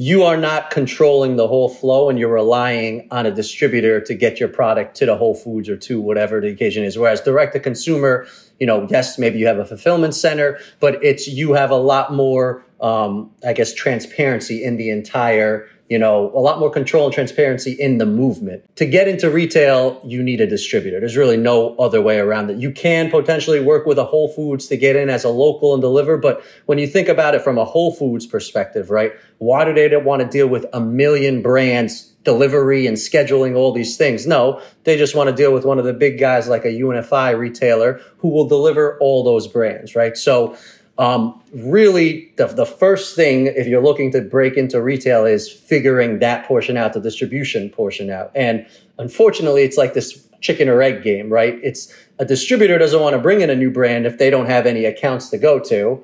you 0.01 0.23
are 0.23 0.35
not 0.35 0.71
controlling 0.71 1.35
the 1.35 1.47
whole 1.47 1.69
flow 1.69 2.09
and 2.09 2.17
you're 2.17 2.33
relying 2.33 3.07
on 3.11 3.27
a 3.27 3.31
distributor 3.31 4.01
to 4.01 4.15
get 4.15 4.39
your 4.39 4.49
product 4.49 4.95
to 4.95 5.05
the 5.05 5.15
Whole 5.15 5.35
Foods 5.35 5.69
or 5.69 5.77
to 5.77 6.01
whatever 6.01 6.41
the 6.41 6.47
occasion 6.47 6.83
is. 6.83 6.97
Whereas 6.97 7.21
direct 7.21 7.53
to 7.53 7.59
consumer, 7.59 8.25
you 8.59 8.65
know, 8.65 8.87
yes, 8.89 9.19
maybe 9.19 9.37
you 9.37 9.45
have 9.45 9.59
a 9.59 9.65
fulfillment 9.65 10.15
center, 10.15 10.57
but 10.79 10.95
it's 11.03 11.27
you 11.27 11.53
have 11.53 11.69
a 11.69 11.75
lot 11.75 12.11
more, 12.11 12.65
um, 12.81 13.29
I 13.45 13.53
guess, 13.53 13.75
transparency 13.75 14.63
in 14.63 14.77
the 14.77 14.89
entire 14.89 15.69
you 15.91 15.99
know, 15.99 16.31
a 16.33 16.39
lot 16.39 16.57
more 16.57 16.69
control 16.69 17.03
and 17.03 17.13
transparency 17.13 17.73
in 17.73 17.97
the 17.97 18.05
movement. 18.05 18.63
To 18.77 18.85
get 18.85 19.09
into 19.09 19.29
retail, 19.29 19.99
you 20.05 20.23
need 20.23 20.39
a 20.39 20.47
distributor. 20.47 21.01
There's 21.01 21.17
really 21.17 21.35
no 21.35 21.75
other 21.75 22.01
way 22.01 22.17
around 22.17 22.49
it. 22.49 22.55
You 22.55 22.71
can 22.71 23.11
potentially 23.11 23.59
work 23.59 23.85
with 23.85 23.97
a 23.97 24.05
Whole 24.05 24.29
Foods 24.29 24.67
to 24.67 24.77
get 24.77 24.95
in 24.95 25.09
as 25.09 25.25
a 25.25 25.29
local 25.29 25.73
and 25.73 25.81
deliver, 25.81 26.15
but 26.15 26.45
when 26.65 26.77
you 26.77 26.87
think 26.87 27.09
about 27.09 27.35
it 27.35 27.41
from 27.41 27.57
a 27.57 27.65
Whole 27.65 27.93
Foods 27.93 28.25
perspective, 28.25 28.89
right? 28.89 29.11
Why 29.39 29.65
do 29.65 29.73
they 29.73 29.93
want 29.97 30.21
to 30.21 30.27
deal 30.29 30.47
with 30.47 30.65
a 30.71 30.79
million 30.79 31.41
brands 31.41 32.07
delivery 32.23 32.85
and 32.85 32.97
scheduling 32.97 33.55
all 33.55 33.71
these 33.71 33.97
things. 33.97 34.27
No, 34.27 34.61
they 34.83 34.95
just 34.95 35.15
want 35.15 35.31
to 35.31 35.35
deal 35.35 35.51
with 35.51 35.65
one 35.65 35.79
of 35.79 35.85
the 35.85 35.93
big 35.93 36.19
guys 36.19 36.47
like 36.47 36.65
a 36.65 36.67
UNFI 36.67 37.35
retailer 37.35 37.99
who 38.19 38.29
will 38.29 38.47
deliver 38.47 38.95
all 38.99 39.23
those 39.23 39.47
brands, 39.47 39.95
right? 39.95 40.15
So 40.15 40.55
um, 40.97 41.41
really, 41.53 42.31
the, 42.35 42.47
the 42.47 42.65
first 42.65 43.15
thing, 43.15 43.47
if 43.47 43.67
you're 43.67 43.81
looking 43.81 44.11
to 44.11 44.21
break 44.21 44.57
into 44.57 44.81
retail, 44.81 45.25
is 45.25 45.49
figuring 45.49 46.19
that 46.19 46.45
portion 46.45 46.77
out, 46.77 46.93
the 46.93 46.99
distribution 46.99 47.69
portion 47.69 48.09
out. 48.09 48.31
And 48.35 48.67
unfortunately, 48.97 49.63
it's 49.63 49.77
like 49.77 49.93
this 49.93 50.27
chicken 50.41 50.67
or 50.67 50.81
egg 50.81 51.03
game, 51.03 51.29
right? 51.29 51.57
It's 51.63 51.93
a 52.19 52.25
distributor 52.25 52.77
doesn't 52.77 52.99
want 52.99 53.13
to 53.13 53.19
bring 53.19 53.41
in 53.41 53.49
a 53.49 53.55
new 53.55 53.71
brand 53.71 54.05
if 54.05 54.17
they 54.17 54.29
don't 54.29 54.47
have 54.47 54.65
any 54.65 54.85
accounts 54.85 55.29
to 55.29 55.37
go 55.37 55.59
to. 55.59 56.03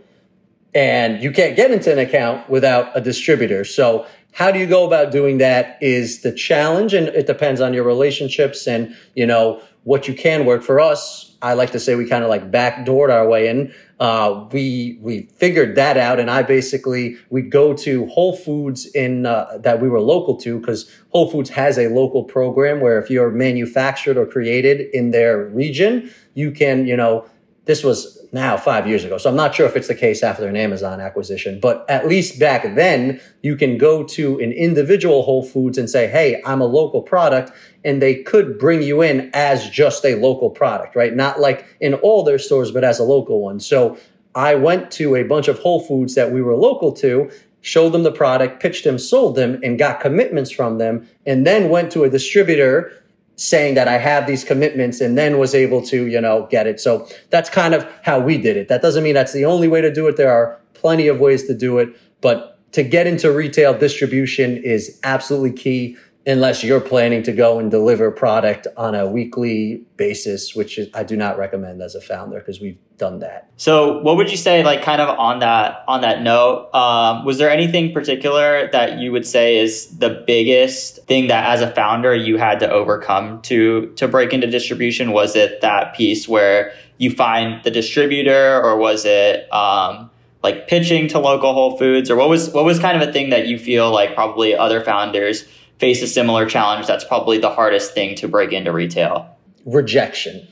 And 0.74 1.22
you 1.24 1.32
can't 1.32 1.56
get 1.56 1.72
into 1.72 1.92
an 1.92 2.00
account 2.00 2.50
without 2.50 2.96
a 2.96 3.02
distributor. 3.02 3.66
So 3.66 4.06
how 4.34 4.52
do 4.52 4.60
you 4.60 4.68
go 4.68 4.86
about 4.86 5.12
doing 5.12 5.40
that 5.40 5.78
is 5.82 6.22
the 6.22 6.32
challenge 6.32 6.94
and 6.94 7.08
it 7.08 7.26
depends 7.26 7.60
on 7.60 7.74
your 7.74 7.84
relationships 7.84 8.68
and, 8.68 8.96
you 9.16 9.26
know, 9.26 9.62
what 9.84 10.08
you 10.08 10.14
can 10.14 10.46
work 10.46 10.62
for 10.62 10.80
us. 10.80 11.27
I 11.42 11.54
like 11.54 11.72
to 11.72 11.80
say 11.80 11.96
we 11.96 12.08
kind 12.08 12.24
of 12.24 12.30
like 12.30 12.52
backdoored 12.52 13.12
our 13.12 13.28
way 13.28 13.48
in. 13.48 13.74
Uh, 14.00 14.48
we 14.52 14.98
we 15.02 15.24
figured 15.24 15.76
that 15.76 15.98
out, 15.98 16.20
and 16.20 16.30
I 16.30 16.44
basically 16.44 17.18
we'd 17.30 17.52
go 17.52 17.74
to 17.74 18.06
Whole 18.08 18.36
Foods 18.36 18.86
in 18.88 19.26
uh, 19.26 19.58
that 19.60 19.82
we 19.82 19.90
were 19.90 20.00
local 20.00 20.36
to 20.38 20.60
because 20.60 20.90
Whole 21.10 21.30
Foods 21.30 21.52
has 21.52 21.78
a 21.78 21.88
local 21.90 22.24
program 22.24 22.80
where 22.80 23.00
if 23.00 23.10
you're 23.10 23.32
manufactured 23.32 24.18
or 24.18 24.26
created 24.26 24.82
in 24.94 25.12
their 25.12 25.46
region, 25.46 26.12
you 26.34 26.52
can 26.52 26.88
you 26.88 26.96
know 26.96 27.26
this 27.66 27.84
was 27.84 28.17
now 28.32 28.58
five 28.58 28.88
years 28.88 29.04
ago. 29.04 29.18
So 29.18 29.30
I'm 29.30 29.36
not 29.36 29.56
sure 29.56 29.66
if 29.66 29.76
it's 29.76 29.88
the 29.88 29.96
case 29.96 30.24
after 30.24 30.48
an 30.48 30.56
Amazon 30.56 31.00
acquisition, 31.00 31.60
but 31.60 31.86
at 31.90 32.08
least 32.08 32.40
back 32.40 32.76
then 32.76 33.22
you 33.42 33.56
can 33.56 33.78
go 33.78 34.04
to 34.04 34.40
an 34.40 34.52
individual 34.52 35.24
Whole 35.24 35.44
Foods 35.44 35.78
and 35.78 35.90
say, 35.90 36.08
Hey, 36.08 36.42
I'm 36.46 36.62
a 36.62 36.66
local 36.66 37.02
product. 37.02 37.52
And 37.84 38.02
they 38.02 38.16
could 38.24 38.60
bring 38.60 38.82
you 38.82 39.02
in 39.02 39.30
as 39.34 39.70
just 39.70 40.06
a 40.06 40.16
local 40.16 40.50
product, 40.50 40.96
right? 40.96 41.16
Not 41.16 41.40
like 41.40 41.66
in 41.80 41.94
all 41.96 42.24
their 42.24 42.40
stores, 42.40 42.72
but 42.72 42.84
as 42.84 43.00
a 43.00 43.04
local 43.04 43.42
one. 43.42 43.60
So 43.60 43.98
I 44.36 44.56
went 44.56 44.92
to 44.92 45.16
a 45.16 45.24
bunch 45.24 45.48
of 45.48 45.60
Whole 45.60 45.80
Foods 45.80 46.16
that 46.16 46.32
we 46.32 46.42
were 46.42 46.56
local 46.56 46.92
to, 46.94 47.32
showed 47.62 47.90
them 47.90 48.04
the 48.04 48.12
product, 48.12 48.62
pitched 48.62 48.84
them, 48.84 49.00
sold 49.00 49.36
them, 49.36 49.60
and 49.64 49.80
got 49.80 50.00
commitments 50.00 50.52
from 50.52 50.78
them, 50.78 51.08
and 51.26 51.46
then 51.46 51.70
went 51.70 51.92
to 51.94 52.04
a 52.04 52.10
distributor 52.10 52.92
saying 53.38 53.76
that 53.76 53.88
I 53.88 54.00
have 54.00 54.28
these 54.28 54.44
commitments 54.44 55.00
and 55.00 55.18
then 55.18 55.38
was 55.38 55.56
able 55.56 55.82
to, 55.84 56.08
you 56.08 56.20
know, 56.20 56.48
get 56.50 56.68
it. 56.68 56.80
So 56.80 57.08
that's 57.30 57.50
kind 57.50 57.74
of 57.74 57.88
how 58.02 58.20
we 58.20 58.38
did 58.38 58.58
it. 58.58 58.68
That 58.68 58.82
doesn't 58.82 59.04
mean 59.04 59.14
that's 59.14 59.32
the 59.32 59.46
only 59.46 59.68
way 59.68 59.80
to 59.80 59.94
do 59.94 60.08
it. 60.08 60.18
There 60.18 60.32
are 60.32 60.60
plenty 60.74 61.08
of 61.08 61.20
ways 61.20 61.46
to 61.48 61.56
do 61.56 61.78
it, 61.78 61.90
but 62.20 62.60
to 62.74 62.84
get 62.84 63.08
into 63.08 63.32
retail 63.32 63.78
distribution 63.78 64.58
is 64.58 65.00
absolutely 65.04 65.54
key 65.54 65.98
unless 66.28 66.62
you're 66.62 66.82
planning 66.82 67.24
to 67.24 67.32
go 67.32 67.58
and 67.58 67.72
deliver 67.72 68.12
product 68.12 68.68
on 68.76 68.94
a 68.94 69.08
weekly 69.08 69.86
basis, 69.96 70.54
which 70.54 70.78
I 70.94 71.04
do 71.04 71.16
not 71.16 71.38
recommend 71.38 71.82
as 71.82 71.96
a 71.96 72.02
founder 72.02 72.40
because 72.40 72.60
we've 72.60 72.78
done 72.98 73.20
that. 73.20 73.50
So, 73.56 74.00
what 74.02 74.18
would 74.18 74.30
you 74.30 74.36
say, 74.36 74.62
like, 74.62 74.82
kind 74.82 75.00
of 75.00 75.18
on 75.18 75.40
that 75.40 75.86
on 75.88 76.02
that 76.02 76.22
note? 76.22 76.70
Um, 76.76 77.24
was 77.24 77.38
there 77.38 77.50
anything 77.50 77.94
particular 77.94 78.70
that 78.72 79.00
you 79.00 79.14
would 79.14 79.26
say 79.26 79.58
is 79.58 79.98
the 80.00 80.22
biggest 80.28 81.06
thing 81.06 81.28
that, 81.28 81.50
as 81.50 81.62
a 81.62 81.72
founder, 81.74 82.14
you 82.14 82.38
had 82.38 82.60
to 82.60 82.70
overcome 82.70 83.42
to 83.44 83.88
to 83.96 84.08
break 84.08 84.34
into 84.34 84.48
distribution? 84.48 85.14
Was 85.14 85.36
it 85.36 85.62
that 85.62 85.96
piece 85.96 86.28
where 86.28 86.74
you 86.98 87.10
find 87.10 87.64
the 87.64 87.72
distributor, 87.72 88.62
or 88.62 88.76
was 88.78 89.06
it 89.06 89.52
um, 89.54 90.10
like 90.44 90.68
pitching 90.68 91.08
to 91.10 91.20
local 91.20 91.54
Whole 91.54 91.78
Foods, 91.78 92.12
or 92.12 92.18
what 92.18 92.28
was 92.28 92.50
what 92.50 92.66
was 92.66 92.80
kind 92.80 93.02
of 93.02 93.08
a 93.08 93.14
thing 93.14 93.30
that 93.30 93.48
you 93.48 93.58
feel 93.58 93.92
like 93.92 94.14
probably 94.14 94.54
other 94.54 94.84
founders 94.84 95.46
face 95.80 96.02
a 96.02 96.08
similar 96.08 96.46
challenge 96.46 96.88
that's 96.88 97.04
probably 97.04 97.38
the 97.38 97.50
hardest 97.50 97.94
thing 97.94 98.16
to 98.16 98.28
break 98.28 98.52
into 98.52 98.72
retail? 98.72 99.36
Rejection. 99.66 100.48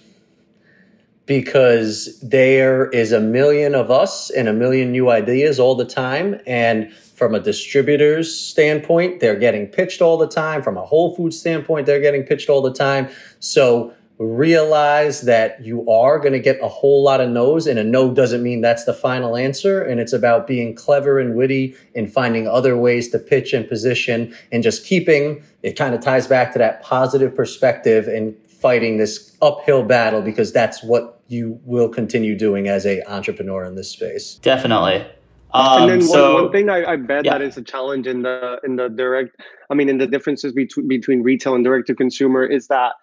Because 1.26 2.20
there 2.22 2.90
is 2.90 3.12
a 3.12 3.20
million 3.20 3.74
of 3.74 3.90
us 3.90 4.30
and 4.30 4.48
a 4.48 4.54
million 4.54 4.92
new 4.92 5.10
ideas 5.10 5.60
all 5.60 5.76
the 5.76 5.86
time. 5.86 6.40
And 6.46 6.94
from 6.94 7.34
a 7.34 7.40
distributor's 7.40 8.36
standpoint, 8.36 9.22
they're 9.22 9.40
getting 9.40 9.68
pitched 9.68 10.02
all 10.02 10.18
the 10.18 10.28
time. 10.28 10.62
From 10.62 10.78
a 10.78 10.86
Whole 10.86 11.16
Food 11.16 11.34
standpoint, 11.34 11.88
they're 11.88 12.02
getting 12.02 12.24
pitched 12.24 12.50
all 12.50 12.62
the 12.62 12.74
time. 12.74 13.10
So 13.40 13.94
realize 14.18 15.22
that 15.22 15.62
you 15.64 15.90
are 15.90 16.20
going 16.20 16.32
to 16.32 16.40
get 16.40 16.62
a 16.62 16.68
whole 16.70 17.04
lot 17.04 17.20
of 17.20 17.30
no's 17.30 17.68
and 17.68 17.78
a 17.78 17.84
no 17.84 18.14
doesn't 18.14 18.42
mean 18.42 18.62
that's 18.62 18.86
the 18.86 18.94
final 18.94 19.36
answer 19.36 19.82
and 19.82 20.00
it's 20.00 20.14
about 20.14 20.48
being 20.48 20.74
clever 20.74 21.20
and 21.20 21.36
witty 21.36 21.76
and 21.96 22.12
finding 22.12 22.48
other 22.48 22.78
ways 22.78 23.10
to 23.10 23.20
pitch 23.20 23.52
and 23.52 23.68
position 23.68 24.34
and 24.54 24.64
just 24.64 24.86
keeping 24.86 25.44
it 25.64 25.74
kind 25.74 25.94
of 25.94 26.00
ties 26.00 26.28
back 26.28 26.54
to 26.54 26.60
that 26.60 26.82
positive 26.82 27.36
perspective 27.36 28.08
and 28.08 28.36
fighting 28.48 28.98
this 28.98 29.36
uphill 29.42 29.84
battle 29.84 30.22
because 30.22 30.54
that's 30.54 30.82
what 30.82 31.22
you 31.28 31.60
will 31.66 31.90
continue 31.90 32.38
doing 32.38 32.70
as 32.70 32.86
a 32.86 33.04
entrepreneur 33.12 33.66
in 33.66 33.76
this 33.76 33.90
space 33.90 34.36
definitely 34.36 35.06
um, 35.54 35.84
and 35.84 35.92
then 35.92 36.02
so, 36.02 36.36
one, 36.36 36.44
one 36.44 36.52
thing 36.54 36.70
I, 36.70 36.94
I 36.94 36.96
bet 36.96 37.26
yeah. 37.26 37.34
that 37.34 37.42
is 37.42 37.58
a 37.58 37.62
challenge 37.62 38.08
in 38.08 38.22
the 38.22 38.62
in 38.64 38.78
the 38.78 38.88
direct 38.88 39.36
i 39.70 39.74
mean 39.74 39.90
in 39.90 39.98
the 39.98 40.08
differences 40.08 40.54
between 40.54 40.88
between 40.88 41.22
retail 41.22 41.54
and 41.54 41.66
direct 41.66 41.88
to 41.88 41.96
consumer 41.96 42.46
is 42.46 42.68
that 42.68 42.94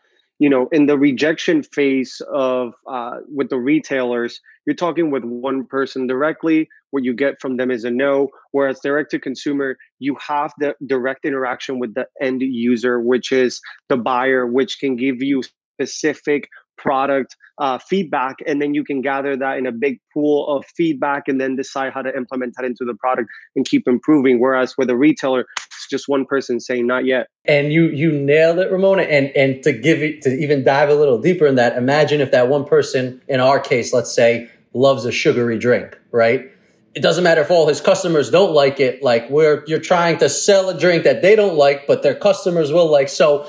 you 0.43 0.51
know 0.51 0.69
in 0.73 0.87
the 0.87 0.99
rejection 0.99 1.63
phase 1.63 2.21
of 2.33 2.75
uh, 2.89 3.19
with 3.39 3.49
the 3.49 3.59
retailers 3.59 4.41
you're 4.67 4.77
talking 4.77 5.11
with 5.11 5.25
one 5.25 5.65
person 5.67 6.07
directly. 6.07 6.69
What 6.91 7.05
you 7.05 7.15
get 7.15 7.41
from 7.41 7.57
them 7.57 7.71
is 7.71 7.85
a 7.85 7.91
no. 7.91 8.29
Whereas 8.53 8.81
direct 8.81 9.11
to 9.13 9.19
consumer 9.19 9.77
you 9.99 10.17
have 10.17 10.53
the 10.59 10.75
direct 10.87 11.25
interaction 11.25 11.79
with 11.79 11.95
the 11.95 12.07
end 12.21 12.43
user 12.43 13.01
which 13.01 13.33
is 13.33 13.61
the 13.89 13.97
buyer 13.97 14.47
which 14.47 14.79
can 14.79 14.97
give 14.97 15.23
you 15.23 15.43
specific 15.43 16.49
product 16.77 17.37
uh, 17.59 17.79
feedback 17.79 18.37
and 18.47 18.61
then 18.61 18.75
you 18.75 18.85
can 18.85 19.01
gather 19.03 19.37
that 19.37 19.59
in 19.59 19.67
a 19.67 19.73
big 19.73 20.01
pool 20.13 20.49
of 20.49 20.65
feedback 20.77 21.25
and 21.29 21.41
then 21.41 21.55
decide 21.55 21.93
how 21.93 22.03
to 22.03 22.15
implement 22.17 22.55
that 22.57 22.65
into 22.65 22.85
the 22.85 22.95
product 22.95 23.29
and 23.55 23.65
keep 23.65 23.87
improving. 23.87 24.41
Whereas 24.41 24.77
with 24.77 24.91
a 24.91 24.97
retailer 24.97 25.47
it's 25.57 25.89
just 25.89 26.09
one 26.09 26.25
person 26.25 26.61
saying 26.61 26.87
not 26.87 27.05
yet. 27.05 27.29
And 27.45 27.73
you 27.73 27.89
you 27.89 28.11
nailed 28.13 28.59
it 28.59 28.71
ramona. 28.71 29.03
And 29.03 29.29
and 29.37 29.63
to 29.63 29.73
give 29.73 30.03
it 30.03 30.23
to 30.23 30.31
even 30.31 30.65
dive 30.65 30.89
a 30.89 30.95
little 30.95 31.21
deeper 31.21 31.47
in 31.47 31.55
that 31.57 31.77
imagine 31.77 32.21
if 32.21 32.31
that 32.33 32.49
one 32.49 32.65
person 32.65 33.21
in 33.29 33.41
our 33.41 33.61
case 33.61 33.93
let's 33.93 34.13
say 34.13 34.51
loves 34.73 35.05
a 35.05 35.13
sugary 35.13 35.59
drink 35.59 35.99
right? 36.11 36.51
It 36.95 37.01
doesn't 37.01 37.25
matter 37.25 37.41
if 37.41 37.51
all 37.51 37.69
his 37.69 37.81
customers 37.81 38.31
don't 38.31 38.53
like 38.53 38.81
it 38.81 39.03
like 39.03 39.31
we're 39.31 39.63
you're 39.67 39.81
trying 39.81 40.19
to 40.19 40.29
sell 40.29 40.69
a 40.69 40.79
drink 40.79 41.05
that 41.05 41.23
they 41.23 41.37
don't 41.37 41.57
like 41.57 41.87
but 41.87 42.03
their 42.03 42.15
customers 42.15 42.73
will 42.73 42.91
like. 42.91 43.09
So 43.09 43.47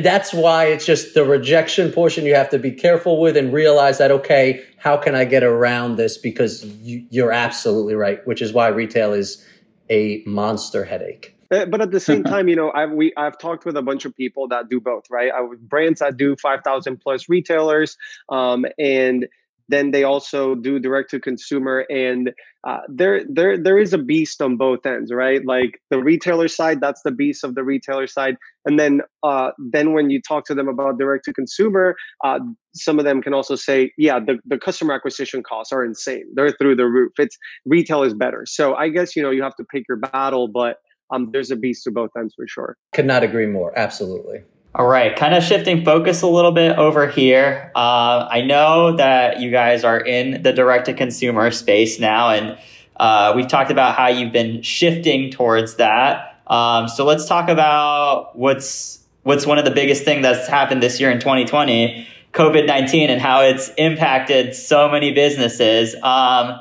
that's 0.00 0.32
why 0.32 0.66
it's 0.66 0.86
just 0.86 1.14
the 1.14 1.24
rejection 1.24 1.92
portion 1.92 2.24
you 2.24 2.34
have 2.34 2.48
to 2.50 2.58
be 2.58 2.70
careful 2.70 3.20
with 3.20 3.36
and 3.36 3.52
realize 3.52 3.98
that 3.98 4.10
okay 4.10 4.64
how 4.78 4.96
can 4.96 5.14
i 5.14 5.24
get 5.24 5.42
around 5.42 5.96
this? 5.96 6.16
Because 6.18 6.64
you, 6.64 7.24
are 7.24 7.32
absolutely 7.32 7.94
right 7.94 8.26
which 8.26 8.40
is 8.40 8.52
why 8.52 8.68
retail 8.68 9.12
is 9.12 9.44
a 9.90 10.22
monster 10.26 10.84
headache. 10.84 11.36
Uh, 11.50 11.66
but 11.66 11.80
at 11.82 11.90
the 11.90 12.00
same 12.00 12.24
time 12.32 12.48
you 12.48 12.56
know 12.56 12.72
i've 12.74 12.92
we 12.92 13.12
i've 13.16 13.38
talked 13.38 13.64
with 13.64 13.76
a 13.76 13.82
bunch 13.82 14.04
of 14.04 14.16
people 14.16 14.48
that 14.48 14.68
do 14.68 14.80
both 14.80 15.04
right? 15.10 15.30
I, 15.32 15.46
brands 15.60 16.00
that 16.00 16.16
do 16.16 16.36
5000 16.36 16.96
plus 16.98 17.28
retailers 17.28 17.96
um, 18.30 18.64
and 18.78 19.28
then 19.68 19.90
they 19.90 20.04
also 20.04 20.54
do 20.54 20.78
direct 20.78 21.10
to 21.10 21.20
consumer 21.20 21.86
and 21.88 22.32
uh, 22.66 22.80
there 22.88 23.22
there 23.28 23.58
there 23.58 23.78
is 23.78 23.92
a 23.92 23.98
beast 23.98 24.40
on 24.40 24.56
both 24.56 24.84
ends 24.86 25.12
right? 25.12 25.44
Like 25.44 25.80
the 25.90 25.98
retailer 25.98 26.48
side 26.48 26.80
that's 26.80 27.02
the 27.02 27.10
beast 27.10 27.44
of 27.44 27.54
the 27.54 27.64
retailer 27.64 28.06
side 28.06 28.36
and 28.64 28.78
then 28.78 29.00
uh, 29.22 29.50
then 29.58 29.92
when 29.92 30.10
you 30.10 30.20
talk 30.20 30.44
to 30.46 30.54
them 30.54 30.68
about 30.68 30.98
direct 30.98 31.24
to 31.26 31.32
consumer 31.32 31.96
uh, 32.24 32.38
some 32.74 32.98
of 32.98 33.04
them 33.04 33.22
can 33.22 33.34
also 33.34 33.54
say 33.54 33.92
yeah 33.98 34.18
the, 34.18 34.38
the 34.46 34.58
customer 34.58 34.94
acquisition 34.94 35.42
costs 35.42 35.72
are 35.72 35.84
insane. 35.84 36.24
They're 36.34 36.52
through 36.52 36.76
the 36.76 36.86
roof. 36.86 37.12
It's 37.18 37.36
retail 37.64 38.02
is 38.02 38.14
better. 38.14 38.44
So 38.46 38.74
i 38.74 38.88
guess 38.88 39.16
you 39.16 39.22
know 39.22 39.30
you 39.30 39.42
have 39.42 39.56
to 39.56 39.64
pick 39.64 39.84
your 39.88 39.98
battle 39.98 40.48
but 40.48 40.78
um, 41.10 41.28
there's 41.32 41.50
a 41.50 41.56
beast 41.56 41.84
to 41.84 41.90
both 41.90 42.10
ends 42.18 42.34
for 42.34 42.48
sure. 42.48 42.76
Could 42.94 43.04
not 43.04 43.22
agree 43.22 43.46
more. 43.46 43.78
Absolutely 43.78 44.42
all 44.74 44.86
right, 44.86 45.14
kind 45.14 45.34
of 45.34 45.44
shifting 45.44 45.84
focus 45.84 46.22
a 46.22 46.26
little 46.26 46.50
bit 46.50 46.76
over 46.76 47.06
here. 47.08 47.70
Uh, 47.76 48.26
I 48.28 48.40
know 48.40 48.96
that 48.96 49.38
you 49.40 49.52
guys 49.52 49.84
are 49.84 50.00
in 50.00 50.42
the 50.42 50.52
direct 50.52 50.86
to 50.86 50.94
consumer 50.94 51.52
space 51.52 52.00
now, 52.00 52.30
and 52.30 52.58
uh, 52.96 53.34
we've 53.36 53.46
talked 53.46 53.70
about 53.70 53.94
how 53.94 54.08
you've 54.08 54.32
been 54.32 54.62
shifting 54.62 55.30
towards 55.30 55.76
that. 55.76 56.40
Um, 56.48 56.88
so 56.88 57.04
let's 57.04 57.26
talk 57.26 57.48
about 57.48 58.36
what's 58.36 58.98
what's 59.22 59.46
one 59.46 59.58
of 59.58 59.64
the 59.64 59.70
biggest 59.70 60.04
things 60.04 60.22
that's 60.22 60.48
happened 60.48 60.82
this 60.82 60.98
year 60.98 61.10
in 61.12 61.20
2020, 61.20 62.08
COVID 62.32 62.66
19, 62.66 63.10
and 63.10 63.20
how 63.20 63.42
it's 63.42 63.70
impacted 63.78 64.56
so 64.56 64.90
many 64.90 65.12
businesses. 65.12 65.94
Um, 66.02 66.60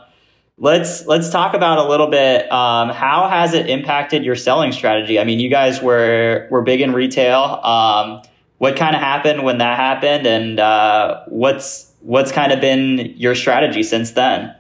let's 0.64 1.06
let's 1.06 1.30
talk 1.30 1.54
about 1.54 1.78
a 1.78 1.84
little 1.84 2.08
bit 2.08 2.50
um, 2.50 2.90
how 2.90 3.28
has 3.28 3.54
it 3.54 3.70
impacted 3.70 4.24
your 4.24 4.36
selling 4.36 4.72
strategy? 4.72 5.20
I 5.20 5.26
mean 5.26 5.40
you 5.40 5.50
guys 5.50 5.82
were 5.82 6.48
were 6.50 6.62
big 6.62 6.80
in 6.80 6.94
retail. 6.94 7.42
Um, 7.64 8.22
what 8.60 8.78
kind 8.78 8.96
of 8.96 9.02
happened 9.02 9.44
when 9.44 9.58
that 9.58 9.78
happened? 9.78 10.26
And 10.26 10.60
uh, 10.60 11.26
what's 11.28 11.92
what's 12.00 12.32
kind 12.32 12.54
of 12.54 12.62
been 12.62 13.14
your 13.18 13.36
strategy 13.36 13.84
since 13.84 14.12
then? 14.12 14.56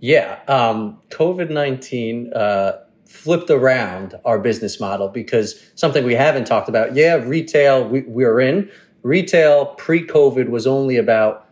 Yeah 0.00 0.40
um, 0.48 0.98
covid-19 1.10 2.36
uh, 2.36 2.72
flipped 3.06 3.48
around 3.48 4.16
our 4.24 4.40
business 4.40 4.80
model 4.80 5.08
because 5.08 5.62
something 5.76 6.04
we 6.04 6.16
haven't 6.16 6.46
talked 6.46 6.68
about. 6.68 6.96
Yeah 6.96 7.14
retail 7.14 7.88
we, 7.88 8.00
we're 8.02 8.40
in. 8.40 8.68
Retail 9.04 9.66
pre-covid 9.66 10.48
was 10.48 10.66
only 10.66 10.96
about 10.96 11.44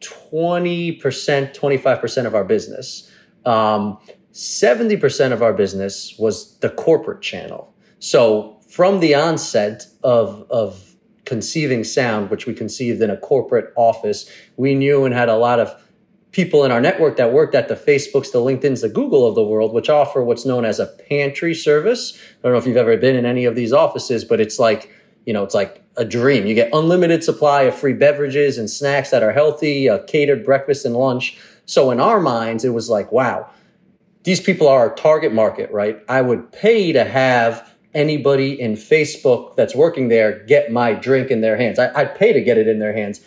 20% 0.00 0.98
25% 0.98 2.26
of 2.26 2.34
our 2.34 2.42
business 2.42 3.05
um, 3.46 3.98
70% 4.32 5.32
of 5.32 5.42
our 5.42 5.54
business 5.54 6.14
was 6.18 6.58
the 6.58 6.68
corporate 6.68 7.22
channel. 7.22 7.72
So 7.98 8.58
from 8.68 9.00
the 9.00 9.14
onset 9.14 9.86
of, 10.02 10.44
of 10.50 10.94
conceiving 11.24 11.84
sound, 11.84 12.30
which 12.30 12.46
we 12.46 12.52
conceived 12.52 13.00
in 13.00 13.08
a 13.08 13.16
corporate 13.16 13.72
office, 13.76 14.30
we 14.56 14.74
knew 14.74 15.04
and 15.04 15.14
had 15.14 15.28
a 15.28 15.36
lot 15.36 15.58
of 15.58 15.82
people 16.32 16.64
in 16.64 16.70
our 16.70 16.82
network 16.82 17.16
that 17.16 17.32
worked 17.32 17.54
at 17.54 17.68
the 17.68 17.74
Facebooks, 17.74 18.30
the 18.30 18.38
LinkedIn's, 18.38 18.82
the 18.82 18.90
Google 18.90 19.26
of 19.26 19.34
the 19.34 19.42
world, 19.42 19.72
which 19.72 19.88
offer 19.88 20.22
what's 20.22 20.44
known 20.44 20.66
as 20.66 20.78
a 20.78 20.86
pantry 20.86 21.54
service. 21.54 22.18
I 22.18 22.42
don't 22.42 22.52
know 22.52 22.58
if 22.58 22.66
you've 22.66 22.76
ever 22.76 22.96
been 22.98 23.16
in 23.16 23.24
any 23.24 23.46
of 23.46 23.54
these 23.54 23.72
offices, 23.72 24.22
but 24.22 24.38
it's 24.38 24.58
like, 24.58 24.92
you 25.24 25.32
know, 25.32 25.44
it's 25.44 25.54
like 25.54 25.82
a 25.96 26.04
dream. 26.04 26.46
You 26.46 26.54
get 26.54 26.68
unlimited 26.74 27.24
supply 27.24 27.62
of 27.62 27.74
free 27.74 27.94
beverages 27.94 28.58
and 28.58 28.68
snacks 28.68 29.10
that 29.10 29.22
are 29.22 29.32
healthy, 29.32 29.86
a 29.86 30.04
catered 30.04 30.44
breakfast 30.44 30.84
and 30.84 30.94
lunch. 30.94 31.38
So 31.66 31.90
in 31.90 32.00
our 32.00 32.20
minds, 32.20 32.64
it 32.64 32.70
was 32.70 32.88
like, 32.88 33.12
wow, 33.12 33.50
these 34.22 34.40
people 34.40 34.66
are 34.68 34.88
our 34.88 34.94
target 34.94 35.32
market, 35.32 35.70
right? 35.70 36.00
I 36.08 36.22
would 36.22 36.52
pay 36.52 36.92
to 36.92 37.04
have 37.04 37.72
anybody 37.94 38.60
in 38.60 38.74
Facebook 38.74 39.56
that's 39.56 39.74
working 39.74 40.08
there 40.08 40.44
get 40.44 40.70
my 40.70 40.92
drink 40.92 41.30
in 41.30 41.40
their 41.40 41.56
hands. 41.56 41.78
I, 41.78 42.04
would 42.04 42.14
pay 42.14 42.32
to 42.32 42.40
get 42.40 42.58
it 42.58 42.68
in 42.68 42.78
their 42.78 42.92
hands. 42.92 43.20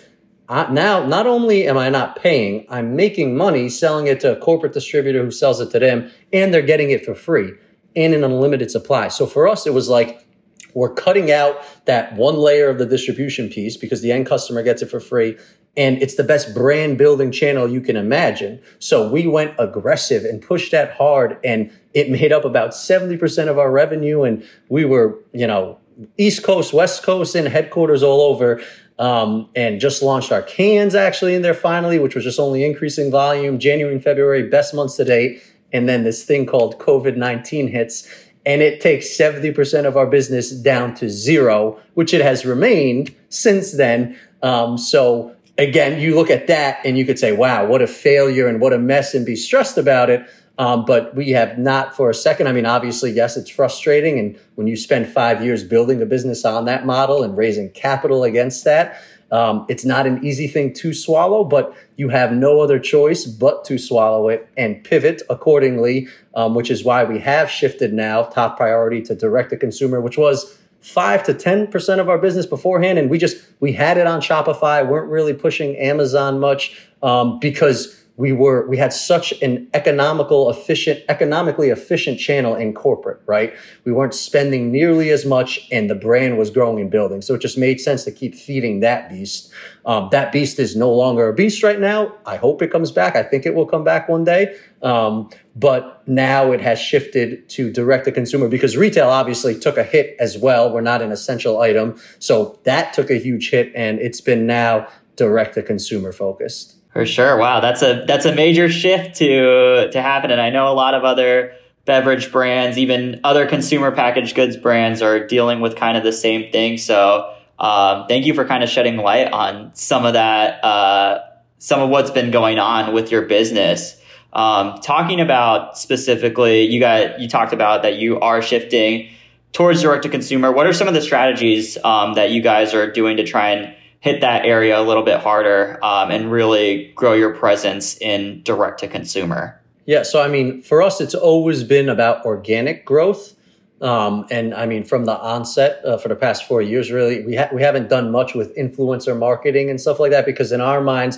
I, 0.48 0.72
now, 0.72 1.06
not 1.06 1.28
only 1.28 1.68
am 1.68 1.78
I 1.78 1.90
not 1.90 2.16
paying, 2.16 2.66
I'm 2.70 2.96
making 2.96 3.38
money 3.38 3.70
selling 3.70 4.08
it 4.08 4.20
to 4.22 4.36
a 4.36 4.40
corporate 4.40 4.74
distributor 4.74 5.24
who 5.24 5.32
sells 5.32 5.60
it 5.60 5.72
to 5.72 5.80
them, 5.80 6.12
and 6.34 6.54
they're 6.54 6.62
getting 6.62 6.92
it 6.92 7.06
for 7.06 7.16
free 7.16 7.54
and 7.96 8.14
in 8.14 8.24
unlimited 8.24 8.72
supply. 8.72 9.08
So 9.08 9.26
for 9.26 9.48
us, 9.48 9.68
it 9.68 9.74
was 9.74 9.90
like, 9.90 10.26
we're 10.74 10.94
cutting 10.94 11.32
out 11.32 11.58
that 11.86 12.14
one 12.16 12.36
layer 12.36 12.70
of 12.70 12.78
the 12.78 12.86
distribution 12.86 13.50
piece 13.50 13.76
because 13.76 14.02
the 14.02 14.12
end 14.12 14.28
customer 14.28 14.62
gets 14.62 14.82
it 14.82 14.88
for 14.88 15.00
free. 15.00 15.38
And 15.80 16.02
it's 16.04 16.16
the 16.16 16.26
best 16.26 16.54
brand 16.54 16.98
building 16.98 17.32
channel 17.32 17.66
you 17.66 17.80
can 17.80 17.96
imagine. 17.96 18.62
So 18.80 19.10
we 19.10 19.28
went 19.28 19.56
aggressive 19.58 20.26
and 20.26 20.42
pushed 20.42 20.74
that 20.74 20.92
hard 20.92 21.40
and 21.42 21.72
it 21.94 22.12
made 22.12 22.34
up 22.34 22.44
about 22.44 22.72
70% 22.72 23.48
of 23.48 23.58
our 23.58 23.72
revenue. 23.72 24.24
And 24.24 24.46
we 24.68 24.84
were, 24.84 25.18
you 25.32 25.48
know, 25.48 25.80
East 26.18 26.44
Coast, 26.44 26.74
West 26.74 27.02
Coast, 27.02 27.34
and 27.34 27.48
headquarters 27.48 28.04
all 28.04 28.20
over. 28.22 28.62
Um, 29.00 29.48
and 29.56 29.80
just 29.80 30.02
launched 30.02 30.30
our 30.34 30.42
cans 30.42 30.94
actually 30.94 31.34
in 31.34 31.42
there 31.42 31.54
finally, 31.54 32.00
which 32.00 32.16
was 32.16 32.26
just 32.26 32.38
only 32.38 32.66
increasing 32.66 33.10
volume. 33.10 33.58
January 33.58 33.96
and 33.96 34.04
February, 34.04 34.50
best 34.50 34.74
months 34.74 34.98
to 34.98 35.06
date. 35.06 35.42
And 35.72 35.88
then 35.88 36.04
this 36.04 36.26
thing 36.26 36.46
called 36.46 36.78
COVID 36.80 37.16
19 37.16 37.70
hits 37.70 38.06
and 38.46 38.62
it 38.62 38.82
takes 38.82 39.08
70% 39.08 39.86
of 39.86 39.96
our 39.96 40.08
business 40.08 40.52
down 40.52 40.96
to 40.96 41.10
zero, 41.10 41.80
which 41.94 42.14
it 42.14 42.22
has 42.22 42.46
remained 42.46 43.14
since 43.30 43.74
then. 43.74 44.18
Um, 44.42 44.78
so 44.78 45.36
again, 45.60 46.00
you 46.00 46.16
look 46.16 46.30
at 46.30 46.48
that 46.48 46.80
and 46.86 46.98
you 46.98 47.06
could 47.06 47.20
say, 47.20 47.32
wow, 47.32 47.66
what 47.66 47.82
a 47.82 47.88
failure 47.88 48.48
and 48.48 48.60
what 48.60 48.74
a 48.74 48.80
mess 48.80 49.14
and 49.14 49.26
be 49.26 49.36
stressed 49.36 49.78
about 49.78 50.10
it. 50.10 50.28
Um, 50.58 50.84
but 50.84 51.16
we 51.16 51.30
have 51.32 51.58
not 51.58 51.96
for 51.96 52.10
a 52.10 52.14
second. 52.14 52.48
I 52.48 52.52
mean, 52.52 52.66
obviously, 52.66 53.12
yes, 53.12 53.38
it's 53.38 53.50
frustrating. 53.50 54.20
And 54.20 54.38
when 54.56 54.68
you 54.68 54.76
spend 54.76 55.08
five 55.08 55.44
years 55.44 55.64
building 55.64 56.02
a 56.02 56.06
business 56.06 56.44
on 56.44 56.66
that 56.66 56.86
model 56.86 57.24
and 57.24 57.38
raising 57.38 57.70
capital 57.72 58.24
against 58.24 58.66
that, 58.66 59.02
um, 59.32 59.66
it's 59.70 59.86
not 59.86 60.08
an 60.08 60.26
easy 60.26 60.48
thing 60.48 60.74
to 60.74 60.94
swallow, 60.94 61.44
but 61.44 61.76
you 61.98 62.10
have 62.10 62.34
no 62.34 62.62
other 62.62 62.80
choice 62.80 63.26
but 63.26 63.64
to 63.66 63.78
swallow 63.78 64.28
it 64.28 64.50
and 64.58 64.84
pivot 64.84 65.22
accordingly, 65.30 66.08
um, 66.36 66.56
which 66.56 66.72
is 66.72 66.84
why 66.84 67.04
we 67.04 67.20
have 67.20 67.50
shifted 67.50 67.94
now 67.94 68.24
top 68.24 68.58
priority 68.58 69.02
to 69.04 69.16
direct 69.16 69.52
to 69.52 69.58
consumer, 69.58 70.02
which 70.02 70.18
was 70.18 70.59
five 70.82 71.24
to 71.24 71.34
10% 71.34 72.00
of 72.00 72.10
our 72.10 72.18
business 72.18 72.46
beforehand. 72.46 72.98
And 72.98 73.10
we 73.10 73.18
just, 73.18 73.38
we 73.60 73.74
had 73.74 73.98
it 73.98 74.08
on 74.08 74.22
Shopify, 74.22 74.88
weren't 74.88 75.10
really 75.10 75.34
pushing 75.34 75.76
Amazon 75.78 76.40
much 76.40 76.80
um, 77.04 77.40
because 77.40 77.99
we 78.20 78.34
were 78.34 78.68
we 78.68 78.76
had 78.76 78.92
such 78.92 79.32
an 79.42 79.70
economical 79.74 80.50
efficient 80.50 81.00
economically 81.08 81.70
efficient 81.70 82.20
channel 82.20 82.54
in 82.54 82.74
corporate 82.74 83.20
right? 83.30 83.54
We 83.86 83.92
weren't 83.92 84.16
spending 84.16 84.72
nearly 84.72 85.12
as 85.12 85.24
much 85.24 85.68
and 85.72 85.88
the 85.88 85.96
brand 85.96 86.40
was 86.40 86.50
growing 86.50 86.82
and 86.82 86.90
building. 86.90 87.22
So 87.22 87.36
it 87.36 87.42
just 87.42 87.60
made 87.60 87.80
sense 87.80 88.04
to 88.06 88.12
keep 88.12 88.34
feeding 88.34 88.80
that 88.80 89.08
beast. 89.08 89.52
Um, 89.86 90.10
that 90.12 90.32
beast 90.32 90.58
is 90.60 90.76
no 90.76 90.92
longer 90.92 91.30
a 91.30 91.34
beast 91.34 91.62
right 91.62 91.80
now. 91.80 92.16
I 92.26 92.38
hope 92.38 92.64
it 92.64 92.72
comes 92.72 92.92
back. 92.92 93.16
I 93.16 93.22
think 93.22 93.46
it 93.46 93.54
will 93.54 93.68
come 93.68 93.84
back 93.84 94.10
one 94.10 94.24
day. 94.24 94.58
Um, 94.82 95.30
but 95.56 96.02
now 96.08 96.52
it 96.52 96.62
has 96.62 96.80
shifted 96.80 97.48
to 97.50 97.72
direct 97.72 98.06
to 98.06 98.12
consumer 98.12 98.48
because 98.48 98.76
retail 98.76 99.10
obviously 99.10 99.58
took 99.60 99.78
a 99.78 99.84
hit 99.84 100.16
as 100.20 100.38
well. 100.38 100.74
We're 100.74 100.82
not 100.82 101.04
an 101.04 101.12
essential 101.12 101.62
item. 101.62 102.00
So 102.18 102.60
that 102.64 102.94
took 102.94 103.12
a 103.12 103.20
huge 103.20 103.52
hit 103.52 103.72
and 103.76 104.00
it's 104.00 104.22
been 104.22 104.48
now 104.48 104.88
direct 105.20 105.54
to 105.54 105.62
consumer 105.62 106.12
focused 106.12 106.80
for 106.92 107.06
sure. 107.06 107.38
Wow, 107.38 107.60
that's 107.60 107.82
a 107.82 108.04
that's 108.08 108.26
a 108.26 108.34
major 108.34 108.68
shift 108.68 109.16
to 109.18 109.92
to 109.92 110.02
happen, 110.02 110.32
and 110.32 110.42
I 110.42 110.50
know 110.50 110.68
a 110.68 110.74
lot 110.74 110.96
of 110.96 111.04
other 111.04 111.54
beverage 111.86 112.32
brands, 112.32 112.78
even 112.78 113.22
other 113.24 113.48
consumer 113.48 113.92
packaged 113.92 114.36
goods 114.36 114.58
brands, 114.58 115.02
are 115.02 115.26
dealing 115.26 115.62
with 115.62 115.76
kind 115.76 115.98
of 115.98 116.04
the 116.04 116.12
same 116.12 116.52
thing. 116.52 116.78
So, 116.78 117.34
um, 117.60 118.06
thank 118.08 118.26
you 118.26 118.34
for 118.34 118.44
kind 118.46 118.64
of 118.64 118.70
shedding 118.70 118.98
light 118.98 119.32
on 119.32 119.72
some 119.76 120.06
of 120.06 120.14
that, 120.14 120.64
uh, 120.64 121.20
some 121.60 121.80
of 121.80 121.90
what's 121.90 122.12
been 122.12 122.32
going 122.32 122.58
on 122.58 122.94
with 122.94 123.12
your 123.12 123.24
business. 123.24 123.96
Um, 124.34 124.80
talking 124.82 125.22
about 125.22 125.78
specifically, 125.78 126.64
you 126.64 126.80
got 126.80 127.20
you 127.20 127.30
talked 127.30 127.54
about 127.54 127.84
that 127.84 127.96
you 127.96 128.20
are 128.20 128.42
shifting 128.42 129.10
towards 129.52 129.84
direct 129.84 130.04
to 130.04 130.10
consumer. 130.10 130.52
What 130.52 130.66
are 130.66 130.74
some 130.74 130.88
of 130.88 130.96
the 130.96 131.02
strategies 131.02 131.78
um, 131.84 132.16
that 132.16 132.32
you 132.32 132.42
guys 132.42 132.74
are 132.74 132.92
doing 132.92 133.18
to 133.18 133.24
try 133.24 133.52
and 133.52 133.76
hit 134.00 134.22
that 134.22 134.46
area 134.46 134.80
a 134.80 134.84
little 134.84 135.04
bit 135.04 135.20
harder 135.20 135.78
um, 135.84 136.10
and 136.10 136.32
really 136.32 136.92
grow 136.96 137.14
your 137.14 137.34
presence 137.34 137.98
in 137.98 138.42
direct 138.44 138.80
to 138.80 138.88
consumer? 138.88 139.60
Yeah, 139.86 140.04
so 140.04 140.22
I 140.22 140.28
mean, 140.28 140.62
for 140.62 140.82
us, 140.82 141.02
it's 141.02 141.16
always 141.16 141.64
been 141.64 141.90
about 141.90 142.26
organic 142.26 142.86
growth. 142.86 143.36
Um, 143.82 144.26
and 144.30 144.54
I 144.54 144.66
mean, 144.66 144.84
from 144.84 145.06
the 145.06 145.18
onset 145.18 145.84
uh, 145.86 145.98
for 145.98 146.10
the 146.10 146.16
past 146.16 146.48
four 146.48 146.62
years, 146.62 146.92
really, 146.92 147.26
we 147.26 147.36
ha- 147.36 147.50
we 147.54 147.62
haven't 147.62 147.90
done 147.90 148.12
much 148.12 148.36
with 148.36 148.56
influencer 148.56 149.18
marketing 149.18 149.70
and 149.70 149.80
stuff 149.80 150.00
like 150.00 150.12
that 150.12 150.26
because 150.26 150.52
in 150.52 150.62
our 150.62 150.82
minds, 150.82 151.18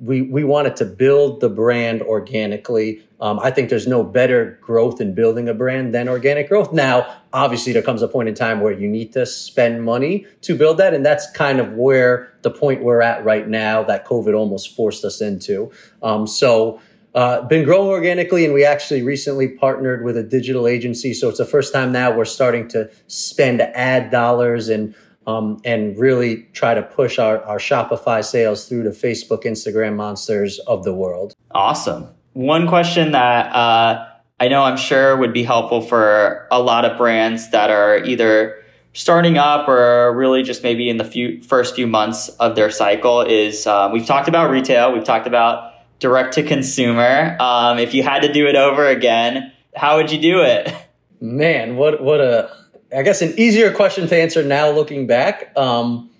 we 0.00 0.22
we 0.22 0.44
wanted 0.44 0.76
to 0.76 0.84
build 0.84 1.40
the 1.40 1.48
brand 1.48 2.02
organically. 2.02 3.02
Um, 3.20 3.38
I 3.40 3.50
think 3.50 3.68
there's 3.68 3.86
no 3.86 4.02
better 4.02 4.58
growth 4.62 5.00
in 5.00 5.14
building 5.14 5.48
a 5.48 5.54
brand 5.54 5.94
than 5.94 6.08
organic 6.08 6.48
growth. 6.48 6.72
Now, 6.72 7.18
obviously, 7.32 7.72
there 7.72 7.82
comes 7.82 8.00
a 8.00 8.08
point 8.08 8.28
in 8.28 8.34
time 8.34 8.60
where 8.60 8.72
you 8.72 8.88
need 8.88 9.12
to 9.12 9.26
spend 9.26 9.84
money 9.84 10.26
to 10.42 10.56
build 10.56 10.78
that, 10.78 10.94
and 10.94 11.04
that's 11.04 11.30
kind 11.32 11.60
of 11.60 11.74
where 11.74 12.32
the 12.42 12.50
point 12.50 12.82
we're 12.82 13.02
at 13.02 13.24
right 13.24 13.46
now 13.46 13.82
that 13.82 14.06
COVID 14.06 14.34
almost 14.34 14.74
forced 14.74 15.04
us 15.04 15.20
into. 15.20 15.70
Um, 16.02 16.26
so. 16.26 16.80
Uh, 17.12 17.42
been 17.48 17.64
growing 17.64 17.88
organically, 17.88 18.44
and 18.44 18.54
we 18.54 18.64
actually 18.64 19.02
recently 19.02 19.48
partnered 19.48 20.04
with 20.04 20.16
a 20.16 20.22
digital 20.22 20.68
agency. 20.68 21.12
So 21.12 21.28
it's 21.28 21.38
the 21.38 21.44
first 21.44 21.72
time 21.72 21.90
now 21.90 22.12
we're 22.16 22.24
starting 22.24 22.68
to 22.68 22.88
spend 23.08 23.60
ad 23.60 24.12
dollars 24.12 24.68
and 24.68 24.94
um, 25.26 25.60
and 25.64 25.98
really 25.98 26.48
try 26.52 26.74
to 26.74 26.82
push 26.82 27.18
our, 27.18 27.42
our 27.44 27.58
Shopify 27.58 28.24
sales 28.24 28.68
through 28.68 28.84
the 28.84 28.90
Facebook, 28.90 29.44
Instagram 29.44 29.96
monsters 29.96 30.58
of 30.60 30.84
the 30.84 30.94
world. 30.94 31.34
Awesome. 31.50 32.08
One 32.32 32.68
question 32.68 33.12
that 33.12 33.54
uh, 33.54 34.06
I 34.38 34.48
know 34.48 34.62
I'm 34.62 34.76
sure 34.76 35.16
would 35.16 35.32
be 35.32 35.42
helpful 35.42 35.82
for 35.82 36.46
a 36.50 36.60
lot 36.60 36.84
of 36.84 36.96
brands 36.96 37.50
that 37.50 37.70
are 37.70 37.98
either 38.04 38.62
starting 38.92 39.38
up 39.38 39.68
or 39.68 40.16
really 40.16 40.42
just 40.42 40.62
maybe 40.62 40.88
in 40.88 40.96
the 40.96 41.04
few 41.04 41.42
first 41.42 41.74
few 41.74 41.86
months 41.86 42.28
of 42.28 42.56
their 42.56 42.70
cycle 42.70 43.20
is 43.20 43.66
uh, 43.66 43.90
we've 43.92 44.06
talked 44.06 44.28
about 44.28 44.50
retail, 44.50 44.92
we've 44.92 45.04
talked 45.04 45.26
about 45.26 45.74
direct 45.98 46.34
to 46.34 46.42
consumer. 46.42 47.36
Um, 47.38 47.78
if 47.78 47.94
you 47.94 48.02
had 48.02 48.22
to 48.22 48.32
do 48.32 48.46
it 48.46 48.56
over 48.56 48.86
again, 48.86 49.52
how 49.76 49.98
would 49.98 50.10
you 50.10 50.20
do 50.20 50.42
it? 50.42 50.72
Man, 51.20 51.76
what 51.76 52.02
what 52.02 52.20
a 52.20 52.50
I 52.96 53.02
guess 53.02 53.22
an 53.22 53.38
easier 53.38 53.72
question 53.72 54.08
to 54.08 54.16
answer 54.16 54.42
now 54.42 54.70
looking 54.70 55.06
back. 55.06 55.56
Um, 55.56 56.10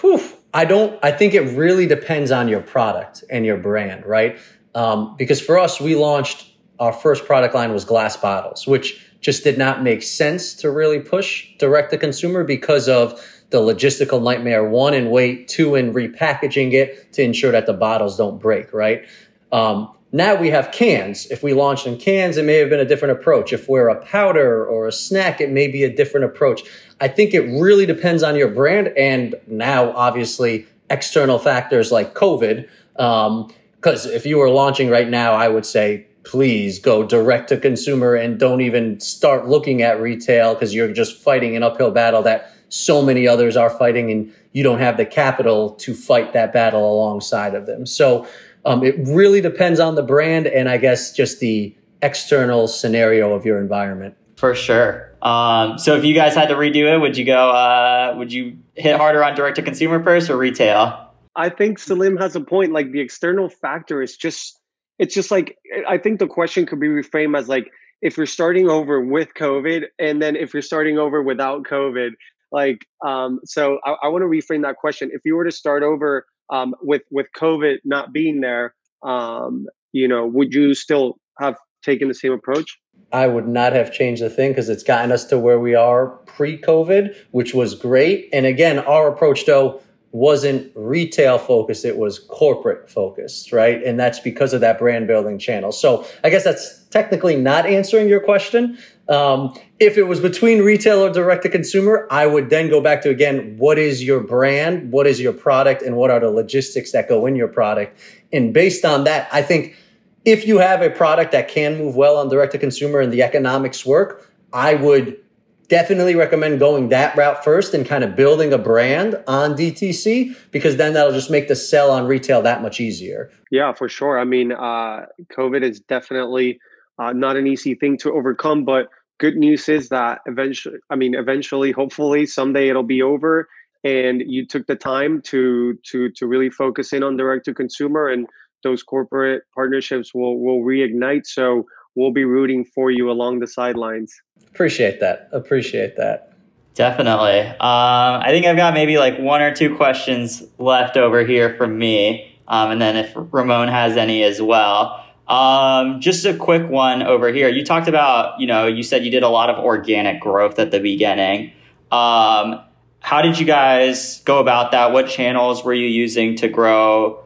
whew, 0.00 0.20
I 0.54 0.64
don't, 0.64 0.98
I 1.02 1.12
think 1.12 1.34
it 1.34 1.42
really 1.56 1.86
depends 1.86 2.30
on 2.30 2.48
your 2.48 2.60
product 2.60 3.24
and 3.28 3.44
your 3.44 3.58
brand, 3.58 4.06
right? 4.06 4.38
Um, 4.74 5.16
because 5.16 5.40
for 5.40 5.58
us, 5.58 5.80
we 5.80 5.94
launched 5.94 6.50
our 6.78 6.92
first 6.92 7.24
product 7.24 7.54
line 7.54 7.72
was 7.72 7.84
glass 7.84 8.16
bottles, 8.16 8.66
which 8.66 9.02
just 9.20 9.44
did 9.44 9.58
not 9.58 9.82
make 9.82 10.02
sense 10.02 10.54
to 10.54 10.70
really 10.70 11.00
push 11.00 11.48
direct 11.58 11.90
to 11.90 11.98
consumer 11.98 12.44
because 12.44 12.88
of 12.88 13.20
the 13.50 13.58
logistical 13.58 14.22
nightmare. 14.22 14.68
One, 14.68 14.94
in 14.94 15.10
weight, 15.10 15.48
two, 15.48 15.74
in 15.74 15.92
repackaging 15.92 16.72
it 16.72 17.12
to 17.14 17.22
ensure 17.22 17.52
that 17.52 17.66
the 17.66 17.72
bottles 17.72 18.16
don't 18.16 18.40
break, 18.40 18.72
right? 18.72 19.06
Um, 19.52 19.95
now 20.12 20.34
we 20.34 20.50
have 20.50 20.70
cans. 20.72 21.26
If 21.26 21.42
we 21.42 21.52
launched 21.52 21.86
in 21.86 21.98
cans, 21.98 22.36
it 22.36 22.44
may 22.44 22.54
have 22.54 22.70
been 22.70 22.80
a 22.80 22.84
different 22.84 23.18
approach. 23.18 23.52
If 23.52 23.68
we're 23.68 23.88
a 23.88 24.04
powder 24.04 24.64
or 24.64 24.86
a 24.86 24.92
snack, 24.92 25.40
it 25.40 25.50
may 25.50 25.68
be 25.68 25.84
a 25.84 25.94
different 25.94 26.26
approach. 26.26 26.62
I 27.00 27.08
think 27.08 27.34
it 27.34 27.42
really 27.42 27.86
depends 27.86 28.22
on 28.22 28.36
your 28.36 28.48
brand 28.48 28.88
and 28.96 29.34
now 29.46 29.90
obviously 29.92 30.66
external 30.88 31.38
factors 31.38 31.90
like 31.90 32.14
COVID. 32.14 32.68
Because 32.92 34.06
um, 34.06 34.12
if 34.12 34.24
you 34.24 34.38
were 34.38 34.48
launching 34.48 34.88
right 34.88 35.08
now, 35.08 35.34
I 35.34 35.48
would 35.48 35.66
say 35.66 36.06
please 36.26 36.80
go 36.80 37.04
direct 37.04 37.48
to 37.48 37.56
consumer 37.56 38.14
and 38.14 38.38
don't 38.38 38.60
even 38.60 38.98
start 38.98 39.46
looking 39.46 39.80
at 39.82 40.00
retail 40.00 40.54
because 40.54 40.74
you're 40.74 40.92
just 40.92 41.22
fighting 41.22 41.54
an 41.54 41.62
uphill 41.62 41.92
battle 41.92 42.22
that 42.22 42.52
so 42.68 43.00
many 43.00 43.28
others 43.28 43.56
are 43.56 43.70
fighting 43.70 44.10
and 44.10 44.32
you 44.52 44.64
don't 44.64 44.80
have 44.80 44.96
the 44.96 45.06
capital 45.06 45.70
to 45.70 45.94
fight 45.94 46.32
that 46.32 46.52
battle 46.52 46.92
alongside 46.92 47.54
of 47.54 47.66
them. 47.66 47.86
So 47.86 48.26
um, 48.66 48.84
it 48.84 48.96
really 48.98 49.40
depends 49.40 49.80
on 49.80 49.94
the 49.94 50.02
brand 50.02 50.46
and 50.46 50.68
I 50.68 50.76
guess 50.76 51.12
just 51.12 51.40
the 51.40 51.74
external 52.02 52.68
scenario 52.68 53.32
of 53.32 53.46
your 53.46 53.58
environment. 53.58 54.16
For 54.36 54.54
sure. 54.54 55.14
Um, 55.22 55.78
so 55.78 55.96
if 55.96 56.04
you 56.04 56.14
guys 56.14 56.34
had 56.34 56.48
to 56.50 56.54
redo 56.54 56.92
it, 56.92 56.98
would 56.98 57.16
you 57.16 57.24
go? 57.24 57.50
Uh, 57.50 58.14
would 58.18 58.32
you 58.32 58.58
hit 58.74 58.96
harder 58.96 59.24
on 59.24 59.34
direct 59.34 59.56
to 59.56 59.62
consumer 59.62 60.02
first 60.02 60.28
or 60.28 60.36
retail? 60.36 61.10
I 61.34 61.48
think 61.48 61.78
Salim 61.78 62.16
has 62.18 62.36
a 62.36 62.40
point. 62.40 62.72
Like 62.72 62.92
the 62.92 63.00
external 63.00 63.48
factor 63.48 64.02
is 64.02 64.16
just, 64.16 64.60
it's 64.98 65.14
just 65.14 65.30
like, 65.30 65.56
I 65.88 65.96
think 65.96 66.18
the 66.18 66.26
question 66.26 66.66
could 66.66 66.80
be 66.80 66.88
reframed 66.88 67.38
as 67.38 67.48
like, 67.48 67.70
if 68.02 68.16
you're 68.18 68.26
starting 68.26 68.68
over 68.68 69.00
with 69.00 69.28
COVID 69.38 69.84
and 69.98 70.20
then 70.20 70.36
if 70.36 70.52
you're 70.52 70.62
starting 70.62 70.98
over 70.98 71.22
without 71.22 71.62
COVID, 71.64 72.10
like, 72.52 72.86
um, 73.04 73.40
so 73.44 73.78
I, 73.84 73.96
I 74.04 74.08
want 74.08 74.22
to 74.22 74.28
reframe 74.28 74.62
that 74.62 74.76
question. 74.76 75.10
If 75.12 75.22
you 75.24 75.34
were 75.34 75.44
to 75.44 75.50
start 75.50 75.82
over 75.82 76.26
um, 76.50 76.74
with 76.82 77.02
with 77.10 77.26
COVID 77.36 77.78
not 77.84 78.12
being 78.12 78.40
there, 78.40 78.74
um, 79.02 79.66
you 79.92 80.08
know, 80.08 80.26
would 80.26 80.52
you 80.52 80.74
still 80.74 81.18
have 81.38 81.56
taken 81.82 82.08
the 82.08 82.14
same 82.14 82.32
approach? 82.32 82.78
I 83.12 83.26
would 83.28 83.46
not 83.46 83.72
have 83.72 83.92
changed 83.92 84.22
a 84.22 84.30
thing 84.30 84.50
because 84.50 84.68
it's 84.68 84.82
gotten 84.82 85.12
us 85.12 85.24
to 85.26 85.38
where 85.38 85.60
we 85.60 85.74
are 85.74 86.08
pre-COVID, 86.26 87.14
which 87.30 87.54
was 87.54 87.74
great. 87.74 88.28
And 88.32 88.46
again, 88.46 88.80
our 88.80 89.08
approach 89.08 89.46
though 89.46 89.80
wasn't 90.12 90.72
retail 90.74 91.38
focused, 91.38 91.84
it 91.84 91.98
was 91.98 92.18
corporate 92.18 92.90
focused, 92.90 93.52
right? 93.52 93.82
And 93.82 94.00
that's 94.00 94.18
because 94.18 94.54
of 94.54 94.60
that 94.62 94.78
brand 94.78 95.06
building 95.06 95.38
channel. 95.38 95.72
So 95.72 96.06
I 96.24 96.30
guess 96.30 96.42
that's 96.42 96.84
technically 96.86 97.36
not 97.36 97.66
answering 97.66 98.08
your 98.08 98.20
question. 98.20 98.78
Um, 99.08 99.56
if 99.78 99.96
it 99.96 100.04
was 100.04 100.20
between 100.20 100.62
retail 100.62 101.00
or 101.00 101.12
direct 101.12 101.42
to 101.44 101.48
consumer, 101.48 102.08
I 102.10 102.26
would 102.26 102.50
then 102.50 102.68
go 102.68 102.80
back 102.80 103.02
to 103.02 103.10
again, 103.10 103.56
what 103.56 103.78
is 103.78 104.02
your 104.02 104.20
brand? 104.20 104.90
What 104.90 105.06
is 105.06 105.20
your 105.20 105.32
product? 105.32 105.82
And 105.82 105.96
what 105.96 106.10
are 106.10 106.18
the 106.18 106.30
logistics 106.30 106.92
that 106.92 107.08
go 107.08 107.26
in 107.26 107.36
your 107.36 107.48
product? 107.48 107.98
And 108.32 108.52
based 108.52 108.84
on 108.84 109.04
that, 109.04 109.28
I 109.32 109.42
think 109.42 109.76
if 110.24 110.46
you 110.46 110.58
have 110.58 110.82
a 110.82 110.90
product 110.90 111.32
that 111.32 111.48
can 111.48 111.78
move 111.78 111.94
well 111.94 112.16
on 112.16 112.28
direct 112.28 112.52
to 112.52 112.58
consumer 112.58 113.00
and 113.00 113.12
the 113.12 113.22
economics 113.22 113.86
work, 113.86 114.28
I 114.52 114.74
would 114.74 115.20
definitely 115.68 116.14
recommend 116.14 116.58
going 116.58 116.88
that 116.90 117.16
route 117.16 117.44
first 117.44 117.74
and 117.74 117.86
kind 117.86 118.04
of 118.04 118.16
building 118.16 118.52
a 118.52 118.58
brand 118.58 119.22
on 119.26 119.54
DTC 119.56 120.36
because 120.50 120.76
then 120.76 120.94
that'll 120.94 121.12
just 121.12 121.30
make 121.30 121.48
the 121.48 121.56
sell 121.56 121.90
on 121.90 122.06
retail 122.06 122.42
that 122.42 122.62
much 122.62 122.80
easier. 122.80 123.30
Yeah, 123.50 123.72
for 123.72 123.88
sure. 123.88 124.18
I 124.18 124.24
mean, 124.24 124.52
uh, 124.52 125.06
COVID 125.32 125.62
is 125.62 125.80
definitely 125.80 126.60
uh, 126.98 127.12
not 127.12 127.36
an 127.36 127.46
easy 127.46 127.74
thing 127.74 127.96
to 127.98 128.12
overcome, 128.12 128.64
but 128.64 128.88
good 129.18 129.36
news 129.36 129.68
is 129.68 129.88
that 129.88 130.20
eventually, 130.26 130.78
I 130.90 130.96
mean, 130.96 131.14
eventually, 131.14 131.72
hopefully, 131.72 132.26
someday 132.26 132.68
it'll 132.68 132.82
be 132.82 133.02
over, 133.02 133.48
and 133.84 134.22
you 134.26 134.46
took 134.46 134.66
the 134.66 134.76
time 134.76 135.22
to 135.22 135.78
to 135.90 136.10
to 136.10 136.26
really 136.26 136.50
focus 136.50 136.92
in 136.92 137.02
on 137.02 137.16
direct 137.16 137.44
to 137.46 137.54
consumer, 137.54 138.08
and 138.08 138.26
those 138.62 138.82
corporate 138.82 139.44
partnerships 139.54 140.14
will 140.14 140.38
will 140.40 140.62
reignite. 140.62 141.26
So 141.26 141.66
we'll 141.94 142.12
be 142.12 142.24
rooting 142.24 142.64
for 142.64 142.90
you 142.90 143.10
along 143.10 143.40
the 143.40 143.46
sidelines. 143.46 144.14
Appreciate 144.48 145.00
that. 145.00 145.28
Appreciate 145.32 145.96
that. 145.96 146.32
Definitely. 146.74 147.40
Um, 147.40 147.56
I 147.60 148.26
think 148.28 148.44
I've 148.44 148.56
got 148.56 148.74
maybe 148.74 148.98
like 148.98 149.18
one 149.18 149.40
or 149.40 149.54
two 149.54 149.74
questions 149.76 150.42
left 150.58 150.98
over 150.98 151.24
here 151.24 151.56
from 151.56 151.78
me. 151.78 152.38
Um, 152.48 152.70
and 152.70 152.80
then 152.80 152.96
if 152.96 153.12
Ramon 153.16 153.68
has 153.68 153.96
any 153.96 154.22
as 154.22 154.42
well. 154.42 155.02
Um, 155.28 156.00
just 156.00 156.24
a 156.24 156.34
quick 156.34 156.68
one 156.68 157.02
over 157.02 157.32
here. 157.32 157.48
You 157.48 157.64
talked 157.64 157.88
about, 157.88 158.40
you 158.40 158.46
know, 158.46 158.66
you 158.66 158.82
said 158.82 159.04
you 159.04 159.10
did 159.10 159.22
a 159.22 159.28
lot 159.28 159.50
of 159.50 159.62
organic 159.62 160.20
growth 160.20 160.58
at 160.58 160.70
the 160.70 160.78
beginning. 160.78 161.52
Um, 161.90 162.60
how 163.00 163.22
did 163.22 163.38
you 163.38 163.46
guys 163.46 164.20
go 164.24 164.38
about 164.38 164.72
that? 164.72 164.92
What 164.92 165.08
channels 165.08 165.64
were 165.64 165.74
you 165.74 165.86
using 165.86 166.36
to 166.36 166.48
grow 166.48 167.24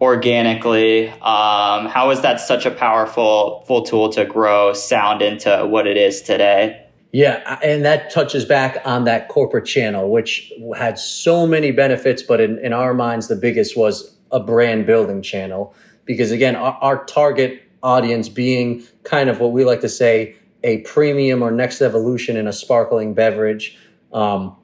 organically? 0.00 1.08
Um, 1.08 1.86
how 1.86 2.10
is 2.10 2.22
that 2.22 2.40
such 2.40 2.66
a 2.66 2.70
powerful 2.70 3.64
full 3.66 3.82
tool 3.82 4.08
to 4.10 4.24
grow 4.24 4.72
sound 4.72 5.22
into 5.22 5.66
what 5.66 5.86
it 5.86 5.96
is 5.96 6.22
today? 6.22 6.86
Yeah, 7.12 7.58
and 7.62 7.84
that 7.84 8.10
touches 8.10 8.46
back 8.46 8.78
on 8.86 9.04
that 9.04 9.28
corporate 9.28 9.66
channel, 9.66 10.10
which 10.10 10.50
had 10.76 10.98
so 10.98 11.46
many 11.46 11.70
benefits, 11.70 12.22
but 12.22 12.40
in, 12.40 12.58
in 12.58 12.72
our 12.72 12.94
minds, 12.94 13.28
the 13.28 13.36
biggest 13.36 13.76
was 13.76 14.16
a 14.30 14.40
brand 14.40 14.86
building 14.86 15.20
channel 15.20 15.74
because 16.04 16.30
again, 16.30 16.56
our, 16.56 16.74
our 16.80 17.04
target 17.04 17.62
audience 17.82 18.28
being 18.28 18.84
kind 19.04 19.28
of 19.28 19.40
what 19.40 19.52
we 19.52 19.64
like 19.64 19.80
to 19.80 19.88
say 19.88 20.36
a 20.64 20.78
premium 20.78 21.42
or 21.42 21.50
next 21.50 21.80
evolution 21.80 22.36
in 22.36 22.46
a 22.46 22.52
sparkling 22.52 23.14
beverage. 23.14 23.76
Um, 24.12 24.56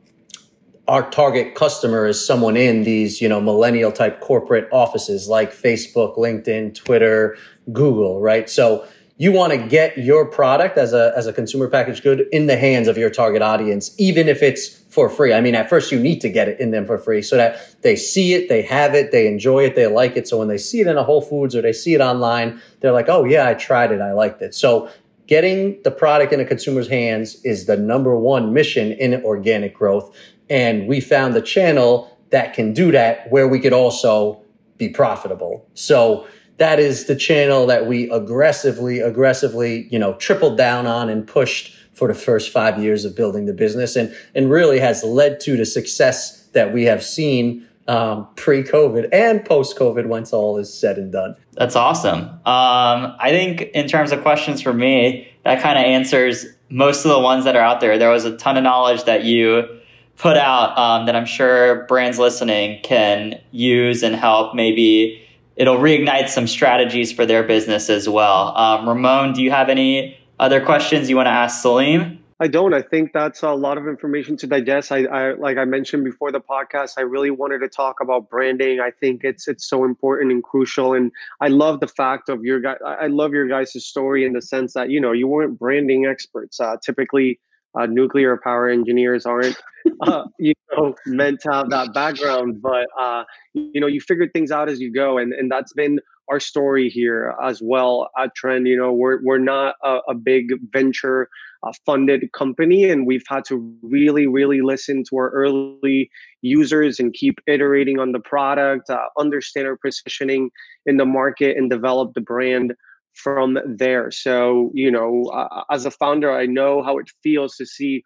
our 0.87 1.09
target 1.11 1.55
customer 1.55 2.07
is 2.07 2.25
someone 2.25 2.57
in 2.57 2.85
these, 2.85 3.21
you 3.21 3.29
know, 3.29 3.41
millennial 3.41 3.93
type 3.93 4.21
corporate 4.21 4.69
offices 4.73 5.29
like 5.29 5.53
Facebook, 5.53 6.17
LinkedIn, 6.17 6.75
Twitter, 6.75 7.37
Google, 7.73 8.21
right? 8.21 8.49
So 8.49 8.87
you 9.19 9.33
want 9.33 9.53
to 9.53 9.59
get 9.59 9.99
your 9.99 10.25
product 10.25 10.79
as 10.79 10.95
a 10.95 11.13
as 11.17 11.27
a 11.27 11.33
consumer 11.33 11.69
packaged 11.69 12.03
good 12.03 12.27
in 12.33 12.47
the 12.47 12.57
hands 12.57 12.89
of 12.89 12.97
your 12.97 13.11
target 13.11 13.43
audience, 13.43 13.95
even 13.99 14.29
if 14.29 14.43
it's 14.43 14.78
for 14.89 15.11
free. 15.11 15.33
I 15.33 15.41
mean, 15.41 15.55
at 15.55 15.69
first 15.69 15.93
you 15.93 16.01
need 16.01 16.21
to 16.23 16.31
get 16.31 16.49
it 16.49 16.59
in 16.59 16.71
them 16.71 16.87
for 16.87 16.99
free 16.99 17.23
so 17.23 17.37
that 17.37 17.83
they 17.83 17.95
see 17.95 18.35
it, 18.35 18.49
they 18.49 18.63
have 18.63 18.95
it, 18.95 19.13
they 19.13 19.27
enjoy 19.27 19.65
it, 19.65 19.75
they 19.75 19.87
like 19.87 20.17
it. 20.17 20.27
So 20.27 20.39
when 20.39 20.49
they 20.49 20.59
see 20.59 20.81
it 20.81 20.87
in 20.87 20.97
a 20.97 21.05
Whole 21.05 21.21
Foods 21.21 21.55
or 21.55 21.63
they 21.63 21.75
see 21.75 21.95
it 21.95 22.01
online, 22.01 22.61
they're 22.81 22.93
like, 22.93 23.09
"Oh 23.09 23.25
yeah, 23.25 23.47
I 23.47 23.55
tried 23.55 23.93
it, 23.93 24.01
I 24.01 24.13
liked 24.13 24.41
it." 24.41 24.55
So 24.55 24.89
getting 25.27 25.81
the 25.83 25.91
product 25.91 26.33
in 26.33 26.41
a 26.41 26.45
consumer's 26.45 26.89
hands 26.89 27.43
is 27.45 27.67
the 27.67 27.77
number 27.77 28.17
one 28.17 28.53
mission 28.53 28.93
in 28.93 29.23
organic 29.25 29.75
growth, 29.75 30.17
and 30.49 30.89
we 30.89 31.01
found 31.01 31.35
the 31.35 31.43
channel 31.43 32.17
that 32.31 32.55
can 32.55 32.73
do 32.73 32.91
that 32.93 33.31
where 33.31 33.47
we 33.47 33.61
could 33.61 33.73
also 33.73 34.41
be 34.79 34.89
profitable. 34.89 35.67
So 35.75 36.27
that 36.57 36.79
is 36.79 37.07
the 37.07 37.17
channel 37.17 37.67
that 37.67 37.87
we 37.87 38.11
aggressively, 38.11 39.01
aggressively, 39.01 39.87
you 39.91 39.99
know, 39.99 40.15
tripled 40.15 40.57
down 40.57 40.87
on 40.87 41.09
and 41.09 41.27
pushed 41.27 41.75
for 41.99 42.09
the 42.09 42.15
first 42.15 42.53
five 42.53 42.83
years 42.83 43.05
of 43.05 43.17
building 43.17 43.47
the 43.47 43.53
business 43.53 43.97
and, 43.97 44.15
and 44.35 44.51
really 44.51 44.79
has 44.79 45.03
led 45.03 45.41
to 45.41 45.57
the 45.57 45.67
success 45.67 46.47
that 46.53 46.73
we 46.73 46.85
have 46.85 47.03
seen 47.03 47.67
um, 47.89 48.29
pre-COVID 48.37 49.09
and 49.13 49.45
post-COVID 49.45 50.07
once 50.07 50.33
all 50.33 50.59
is 50.59 50.73
said 50.73 50.99
and 50.99 51.11
done. 51.11 51.35
That's 51.55 51.75
awesome. 51.75 52.21
Um, 52.21 53.17
I 53.19 53.31
think 53.31 53.63
in 53.75 53.89
terms 53.89 54.13
of 54.13 54.23
questions 54.23 54.63
for 54.63 54.73
me, 54.73 55.29
that 55.45 55.63
kind 55.63 55.79
of 55.79 55.85
answers 55.85 56.47
most 56.69 57.05
of 57.05 57.11
the 57.11 57.19
ones 57.19 57.45
that 57.45 57.57
are 57.57 57.63
out 57.63 57.81
there. 57.81 57.99
There 57.99 58.11
was 58.11 58.25
a 58.25 58.37
ton 58.37 58.57
of 58.57 58.63
knowledge 58.63 59.05
that 59.05 59.25
you 59.25 59.81
put 60.17 60.37
out 60.37 60.77
um, 60.77 61.07
that 61.07 61.17
I'm 61.17 61.27
sure 61.27 61.87
brands 61.87 62.19
listening 62.19 62.81
can 62.83 63.41
use 63.51 64.03
and 64.03 64.15
help 64.15 64.55
maybe 64.55 65.25
it'll 65.57 65.79
reignite 65.79 66.29
some 66.29 66.47
strategies 66.47 67.13
for 67.13 67.27
their 67.27 67.43
business 67.43 67.91
as 67.91 68.09
well. 68.09 68.57
Um, 68.57 68.89
Ramon, 68.89 69.33
do 69.33 69.43
you 69.43 69.51
have 69.51 69.69
any 69.69 70.17
other 70.39 70.65
questions 70.65 71.11
you 71.11 71.17
want 71.17 71.27
to 71.27 71.33
ask 71.33 71.63
Salim? 71.63 72.23
I 72.41 72.47
don't. 72.47 72.73
I 72.73 72.83
think 72.83 73.13
that's 73.13 73.43
a 73.43 73.51
lot 73.51 73.79
of 73.79 73.89
information 73.89 74.37
to 74.37 74.47
digest. 74.47 74.93
I, 74.93 75.07
I, 75.07 75.33
like 75.35 75.59
I 75.59 75.65
mentioned 75.65 76.05
before 76.05 76.31
the 76.31 76.41
podcast, 76.41 76.93
I 76.97 77.01
really 77.01 77.33
wanted 77.33 77.59
to 77.61 77.69
talk 77.69 78.01
about 78.01 78.31
branding. 78.31 78.79
I 78.79 78.93
think 78.93 79.25
it's 79.25 79.49
it's 79.49 79.69
so 79.69 79.85
important 79.85 80.31
and 80.31 80.43
crucial. 80.43 80.95
And 80.95 81.11
I 81.41 81.49
love 81.49 81.81
the 81.81 81.89
fact 81.89 82.29
of 82.29 82.45
your 82.45 82.61
guy. 82.61 82.77
I 82.85 83.09
love 83.09 83.33
your 83.33 83.49
guys' 83.49 83.85
story 83.85 84.25
in 84.25 84.35
the 84.35 84.43
sense 84.43 84.75
that 84.75 84.89
you 84.89 85.01
know 85.01 85.11
you 85.11 85.27
weren't 85.27 85.59
branding 85.59 86.07
experts. 86.07 86.61
Uh, 86.61 86.77
typically, 86.81 87.41
uh, 87.75 87.87
nuclear 87.87 88.37
power 88.37 88.69
engineers 88.69 89.27
aren't 89.27 89.57
uh, 90.03 90.25
you 90.39 90.55
know 90.73 90.95
meant 91.07 91.41
to 91.41 91.53
have 91.53 91.71
that 91.71 91.93
background 91.93 92.61
but 92.61 92.87
uh, 92.99 93.25
you 93.55 93.81
know 93.81 93.87
you 93.87 94.01
figured 94.01 94.33
things 94.33 94.51
out 94.51 94.69
as 94.69 94.81
you 94.81 94.93
go 94.93 95.19
and 95.19 95.33
and 95.33 95.51
that's 95.51 95.73
been 95.73 96.01
our 96.31 96.41
story 96.41 96.89
here 96.89 97.35
as 97.43 97.61
well 97.63 98.11
at 98.19 98.35
trend 98.35 98.67
you 98.67 98.77
know 98.77 98.93
we're, 98.93 99.23
we're 99.23 99.39
not 99.39 99.75
a, 99.85 99.99
a 100.09 100.15
big 100.15 100.53
venture 100.73 101.29
uh, 101.63 101.73
funded 101.85 102.31
company 102.33 102.89
and 102.89 103.07
we've 103.07 103.25
had 103.29 103.45
to 103.45 103.57
really 103.83 104.27
really 104.27 104.61
listen 104.61 105.03
to 105.03 105.17
our 105.17 105.31
early 105.31 106.11
users 106.43 107.01
and 107.01 107.15
keep 107.15 107.39
iterating 107.47 107.99
on 107.99 108.13
the 108.13 108.21
product 108.21 108.89
uh, 108.91 108.99
understand 109.19 109.67
our 109.67 109.77
positioning 109.77 110.51
in 110.87 110.97
the 110.97 111.07
market 111.07 111.57
and 111.57 111.71
develop 111.71 112.15
the 112.15 112.21
brand 112.21 112.75
from 113.19 113.59
there. 113.67 114.11
So, 114.11 114.71
you 114.75 114.91
know, 114.91 115.25
uh, 115.33 115.65
as 115.71 115.85
a 115.85 115.91
founder, 115.91 116.33
I 116.33 116.47
know 116.47 116.83
how 116.83 116.99
it 116.99 117.11
feels 117.23 117.57
to 117.57 117.67
see 117.67 118.03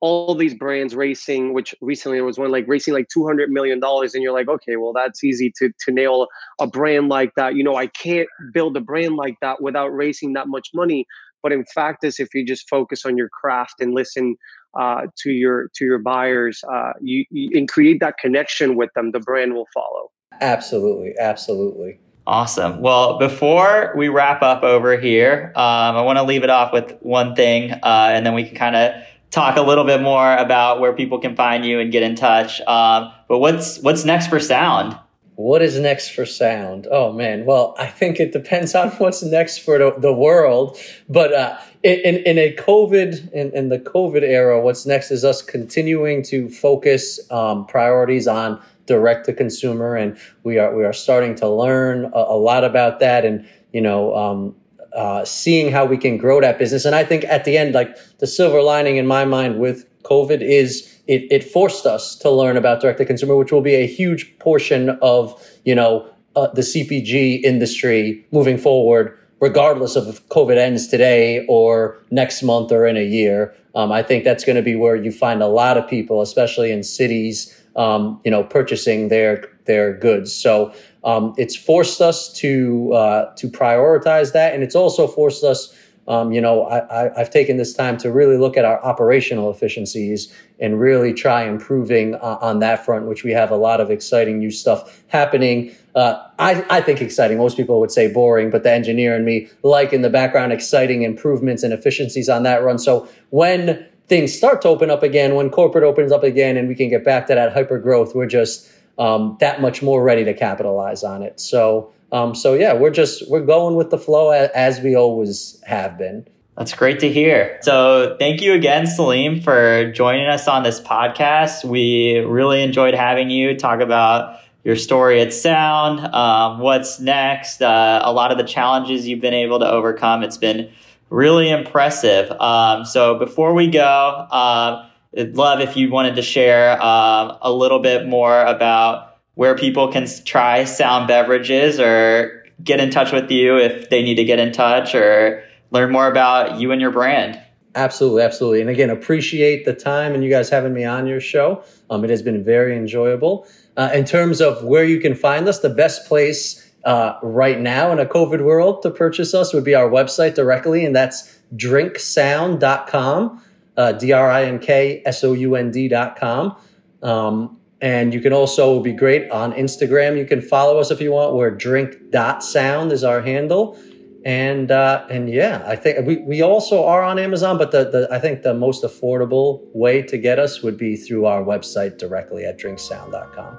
all 0.00 0.34
these 0.34 0.54
brands 0.54 0.94
racing, 0.94 1.54
which 1.54 1.74
recently 1.80 2.18
there 2.18 2.24
was 2.24 2.38
one 2.38 2.50
like 2.50 2.66
racing 2.68 2.92
like 2.92 3.08
$200 3.16 3.48
million. 3.48 3.80
And 3.82 4.22
you're 4.22 4.32
like, 4.32 4.48
okay, 4.48 4.76
well, 4.76 4.92
that's 4.92 5.24
easy 5.24 5.52
to, 5.58 5.70
to 5.84 5.92
nail 5.92 6.26
a 6.60 6.66
brand 6.66 7.08
like 7.08 7.32
that. 7.36 7.54
You 7.54 7.64
know, 7.64 7.76
I 7.76 7.86
can't 7.86 8.28
build 8.52 8.76
a 8.76 8.80
brand 8.80 9.16
like 9.16 9.36
that 9.40 9.62
without 9.62 9.88
racing 9.88 10.34
that 10.34 10.48
much 10.48 10.68
money. 10.74 11.06
But 11.42 11.52
in 11.52 11.64
fact, 11.74 12.04
is 12.04 12.20
if 12.20 12.34
you 12.34 12.44
just 12.44 12.68
focus 12.68 13.06
on 13.06 13.16
your 13.16 13.28
craft 13.28 13.80
and 13.80 13.94
listen 13.94 14.36
uh, 14.78 15.02
to 15.18 15.30
your 15.30 15.68
to 15.76 15.84
your 15.84 15.98
buyers, 15.98 16.62
uh, 16.70 16.92
you, 17.00 17.24
you 17.30 17.56
and 17.56 17.68
create 17.68 18.00
that 18.00 18.18
connection 18.18 18.76
with 18.76 18.90
them, 18.94 19.12
the 19.12 19.20
brand 19.20 19.54
will 19.54 19.68
follow. 19.72 20.10
Absolutely, 20.40 21.14
absolutely. 21.18 22.00
Awesome. 22.26 22.80
Well, 22.80 23.18
before 23.18 23.94
we 23.96 24.08
wrap 24.08 24.42
up 24.42 24.64
over 24.64 24.98
here, 24.98 25.52
um, 25.54 25.96
I 25.96 26.02
want 26.02 26.18
to 26.18 26.24
leave 26.24 26.42
it 26.42 26.50
off 26.50 26.72
with 26.72 26.96
one 27.00 27.36
thing, 27.36 27.70
uh, 27.70 28.10
and 28.12 28.26
then 28.26 28.34
we 28.34 28.44
can 28.44 28.56
kind 28.56 28.74
of 28.74 28.94
talk 29.30 29.56
a 29.56 29.62
little 29.62 29.84
bit 29.84 30.00
more 30.00 30.36
about 30.36 30.80
where 30.80 30.92
people 30.92 31.18
can 31.18 31.36
find 31.36 31.64
you 31.64 31.80
and 31.80 31.92
get 31.92 32.02
in 32.02 32.14
touch. 32.14 32.60
Um, 32.62 33.12
but 33.28 33.38
what's 33.38 33.78
what's 33.80 34.04
next 34.04 34.28
for 34.28 34.40
Sound? 34.40 34.98
What 35.36 35.60
is 35.60 35.78
next 35.78 36.12
for 36.12 36.24
sound? 36.24 36.88
Oh 36.90 37.12
man, 37.12 37.44
well, 37.44 37.74
I 37.78 37.88
think 37.88 38.18
it 38.18 38.32
depends 38.32 38.74
on 38.74 38.88
what's 38.98 39.22
next 39.22 39.58
for 39.58 39.76
the, 39.76 39.94
the 39.98 40.12
world. 40.12 40.78
But 41.10 41.34
uh, 41.34 41.58
in, 41.82 42.16
in 42.24 42.38
a 42.38 42.54
COVID, 42.54 43.32
in, 43.32 43.54
in 43.54 43.68
the 43.68 43.78
COVID 43.78 44.22
era, 44.22 44.58
what's 44.60 44.86
next 44.86 45.10
is 45.10 45.24
us 45.24 45.42
continuing 45.42 46.22
to 46.24 46.48
focus 46.48 47.20
um, 47.30 47.66
priorities 47.66 48.26
on 48.26 48.60
direct 48.86 49.26
to 49.26 49.34
consumer, 49.34 49.94
and 49.94 50.16
we 50.42 50.58
are 50.58 50.74
we 50.74 50.84
are 50.84 50.94
starting 50.94 51.34
to 51.36 51.48
learn 51.48 52.06
a, 52.14 52.18
a 52.18 52.38
lot 52.38 52.64
about 52.64 53.00
that, 53.00 53.24
and 53.24 53.46
you 53.72 53.82
know. 53.82 54.16
Um, 54.16 54.56
uh, 54.96 55.24
seeing 55.24 55.70
how 55.70 55.84
we 55.84 55.98
can 55.98 56.16
grow 56.16 56.40
that 56.40 56.58
business. 56.58 56.84
And 56.84 56.94
I 56.94 57.04
think 57.04 57.24
at 57.24 57.44
the 57.44 57.58
end, 57.58 57.74
like 57.74 57.96
the 58.18 58.26
silver 58.26 58.62
lining 58.62 58.96
in 58.96 59.06
my 59.06 59.24
mind 59.24 59.58
with 59.60 59.84
COVID 60.02 60.40
is 60.40 60.98
it, 61.06 61.26
it 61.30 61.44
forced 61.44 61.86
us 61.86 62.16
to 62.16 62.30
learn 62.30 62.56
about 62.56 62.80
direct 62.80 62.98
to 62.98 63.04
consumer, 63.04 63.36
which 63.36 63.52
will 63.52 63.60
be 63.60 63.74
a 63.74 63.86
huge 63.86 64.38
portion 64.38 64.90
of, 65.02 65.40
you 65.64 65.74
know, 65.74 66.08
uh, 66.34 66.48
the 66.48 66.62
CPG 66.62 67.42
industry 67.42 68.26
moving 68.32 68.58
forward, 68.58 69.18
regardless 69.40 69.96
of 69.96 70.08
if 70.08 70.26
COVID 70.28 70.56
ends 70.56 70.88
today 70.88 71.44
or 71.46 71.98
next 72.10 72.42
month 72.42 72.72
or 72.72 72.86
in 72.86 72.96
a 72.96 73.04
year. 73.04 73.54
Um, 73.74 73.92
I 73.92 74.02
think 74.02 74.24
that's 74.24 74.44
going 74.44 74.56
to 74.56 74.62
be 74.62 74.74
where 74.74 74.96
you 74.96 75.12
find 75.12 75.42
a 75.42 75.46
lot 75.46 75.76
of 75.76 75.88
people, 75.88 76.22
especially 76.22 76.72
in 76.72 76.82
cities, 76.82 77.54
um, 77.76 78.20
you 78.24 78.30
know, 78.30 78.42
purchasing 78.42 79.08
their 79.08 79.50
their 79.66 79.92
goods. 79.92 80.32
So 80.32 80.72
um, 81.06 81.32
it's 81.38 81.56
forced 81.56 82.02
us 82.02 82.30
to 82.34 82.92
uh, 82.92 83.34
to 83.36 83.48
prioritize 83.48 84.34
that, 84.34 84.52
and 84.52 84.62
it's 84.62 84.74
also 84.74 85.06
forced 85.06 85.42
us 85.42 85.74
um, 86.08 86.32
you 86.32 86.40
know, 86.40 86.66
I, 86.66 87.10
have 87.16 87.30
taken 87.30 87.56
this 87.56 87.72
time 87.74 87.96
to 87.98 88.12
really 88.12 88.36
look 88.36 88.56
at 88.56 88.64
our 88.64 88.82
operational 88.84 89.50
efficiencies 89.50 90.32
and 90.60 90.78
really 90.78 91.12
try 91.12 91.44
improving 91.44 92.14
uh, 92.14 92.38
on 92.40 92.60
that 92.60 92.84
front, 92.84 93.06
which 93.06 93.24
we 93.24 93.32
have 93.32 93.50
a 93.50 93.56
lot 93.56 93.80
of 93.80 93.90
exciting 93.90 94.38
new 94.38 94.50
stuff 94.50 95.02
happening. 95.08 95.74
Uh, 95.94 96.22
I, 96.38 96.64
I 96.70 96.80
think 96.80 97.00
exciting. 97.02 97.38
Most 97.38 97.56
people 97.56 97.80
would 97.80 97.90
say 97.90 98.12
boring, 98.12 98.50
but 98.50 98.62
the 98.62 98.70
engineer 98.70 99.16
and 99.16 99.24
me 99.24 99.48
like 99.62 99.92
in 99.92 100.02
the 100.02 100.10
background 100.10 100.52
exciting 100.52 101.02
improvements 101.02 101.62
and 101.62 101.72
efficiencies 101.72 102.28
on 102.28 102.44
that 102.44 102.62
run. 102.62 102.78
So 102.78 103.08
when 103.30 103.84
things 104.06 104.32
start 104.32 104.62
to 104.62 104.68
open 104.68 104.90
up 104.90 105.02
again, 105.02 105.34
when 105.34 105.50
corporate 105.50 105.82
opens 105.82 106.12
up 106.12 106.22
again, 106.22 106.56
and 106.56 106.68
we 106.68 106.76
can 106.76 106.88
get 106.88 107.04
back 107.04 107.26
to 107.26 107.34
that 107.34 107.52
hyper 107.52 107.80
growth, 107.80 108.14
we're 108.14 108.26
just 108.26 108.70
um, 108.98 109.36
that 109.40 109.60
much 109.60 109.82
more 109.82 110.02
ready 110.02 110.24
to 110.24 110.34
capitalize 110.34 111.02
on 111.04 111.22
it. 111.22 111.40
So 111.40 111.92
um, 112.12 112.34
so 112.34 112.54
yeah, 112.54 112.72
we're 112.72 112.90
just 112.90 113.28
we're 113.28 113.44
going 113.44 113.74
with 113.76 113.90
the 113.90 113.98
flow 113.98 114.30
as 114.30 114.80
we 114.80 114.94
always 114.94 115.60
have 115.66 115.98
been. 115.98 116.26
That's 116.56 116.72
great 116.72 117.00
to 117.00 117.12
hear. 117.12 117.58
So 117.60 118.16
thank 118.18 118.40
you 118.40 118.54
again, 118.54 118.86
Salim, 118.86 119.42
for 119.42 119.92
joining 119.92 120.26
us 120.26 120.48
on 120.48 120.62
this 120.62 120.80
podcast. 120.80 121.64
We 121.64 122.20
really 122.20 122.62
enjoyed 122.62 122.94
having 122.94 123.28
you 123.28 123.58
talk 123.58 123.80
about 123.80 124.40
your 124.64 124.76
story 124.76 125.20
at 125.20 125.32
Sound, 125.34 126.00
um, 126.14 126.58
what's 126.58 126.98
next, 126.98 127.62
uh, 127.62 128.00
a 128.02 128.12
lot 128.12 128.32
of 128.32 128.38
the 128.38 128.44
challenges 128.44 129.06
you've 129.06 129.20
been 129.20 129.34
able 129.34 129.58
to 129.58 129.70
overcome. 129.70 130.22
It's 130.22 130.38
been 130.38 130.70
really 131.10 131.50
impressive. 131.50 132.30
Um, 132.40 132.84
so 132.84 133.16
before 133.18 133.52
we 133.52 133.68
go, 133.68 133.82
uh, 133.84 134.88
I'd 135.16 135.36
love 135.36 135.60
if 135.60 135.76
you 135.76 135.90
wanted 135.90 136.16
to 136.16 136.22
share 136.22 136.80
uh, 136.80 137.38
a 137.40 137.52
little 137.52 137.78
bit 137.78 138.06
more 138.06 138.42
about 138.42 139.18
where 139.34 139.54
people 139.54 139.90
can 139.92 140.06
try 140.24 140.64
sound 140.64 141.08
beverages 141.08 141.80
or 141.80 142.44
get 142.62 142.80
in 142.80 142.90
touch 142.90 143.12
with 143.12 143.30
you 143.30 143.58
if 143.58 143.90
they 143.90 144.02
need 144.02 144.16
to 144.16 144.24
get 144.24 144.38
in 144.38 144.52
touch 144.52 144.94
or 144.94 145.44
learn 145.70 145.92
more 145.92 146.08
about 146.08 146.58
you 146.60 146.72
and 146.72 146.80
your 146.80 146.90
brand. 146.90 147.40
Absolutely, 147.74 148.22
absolutely. 148.22 148.60
And 148.62 148.70
again, 148.70 148.88
appreciate 148.88 149.66
the 149.66 149.74
time 149.74 150.14
and 150.14 150.24
you 150.24 150.30
guys 150.30 150.48
having 150.48 150.72
me 150.72 150.84
on 150.84 151.06
your 151.06 151.20
show. 151.20 151.62
Um, 151.90 152.04
it 152.04 152.10
has 152.10 152.22
been 152.22 152.42
very 152.42 152.74
enjoyable. 152.76 153.46
Uh, 153.76 153.90
in 153.92 154.06
terms 154.06 154.40
of 154.40 154.64
where 154.64 154.84
you 154.84 154.98
can 154.98 155.14
find 155.14 155.46
us, 155.46 155.58
the 155.58 155.68
best 155.68 156.08
place 156.08 156.72
uh, 156.84 157.18
right 157.22 157.60
now 157.60 157.92
in 157.92 157.98
a 157.98 158.06
COVID 158.06 158.42
world 158.42 158.80
to 158.82 158.90
purchase 158.90 159.34
us 159.34 159.52
would 159.52 159.64
be 159.64 159.74
our 159.74 159.90
website 159.90 160.34
directly, 160.34 160.86
and 160.86 160.96
that's 160.96 161.38
drinksound.com, 161.54 163.42
uh, 163.76 163.92
D 163.92 164.12
R 164.12 164.30
I 164.30 164.44
N 164.44 164.58
K 164.58 165.02
S 165.04 165.22
O 165.24 165.32
U 165.32 165.54
N 165.56 165.70
D.com. 165.70 166.56
Um, 167.02 167.58
and 167.80 168.14
you 168.14 168.20
can 168.20 168.32
also 168.32 168.80
be 168.80 168.92
great 168.92 169.30
on 169.30 169.52
Instagram. 169.52 170.16
You 170.16 170.24
can 170.24 170.40
follow 170.40 170.78
us 170.78 170.90
if 170.90 171.00
you 171.00 171.12
want. 171.12 171.34
We're 171.34 171.50
drink.sound 171.50 172.90
is 172.90 173.04
our 173.04 173.20
handle. 173.20 173.78
And 174.24 174.72
uh, 174.72 175.06
and 175.08 175.30
yeah, 175.30 175.62
I 175.66 175.76
think 175.76 176.04
we, 176.04 176.16
we 176.16 176.42
also 176.42 176.84
are 176.84 177.04
on 177.04 177.16
Amazon, 177.16 177.58
but 177.58 177.70
the, 177.70 177.84
the 177.84 178.08
I 178.10 178.18
think 178.18 178.42
the 178.42 178.54
most 178.54 178.82
affordable 178.82 179.62
way 179.72 180.02
to 180.02 180.18
get 180.18 180.40
us 180.40 180.62
would 180.62 180.76
be 180.76 180.96
through 180.96 181.26
our 181.26 181.44
website 181.44 181.96
directly 181.96 182.44
at 182.44 182.58
drinksound.com. 182.58 183.56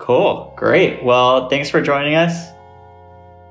Cool. 0.00 0.52
Great. 0.56 1.04
Well, 1.04 1.48
thanks 1.48 1.70
for 1.70 1.80
joining 1.80 2.16
us. 2.16 2.57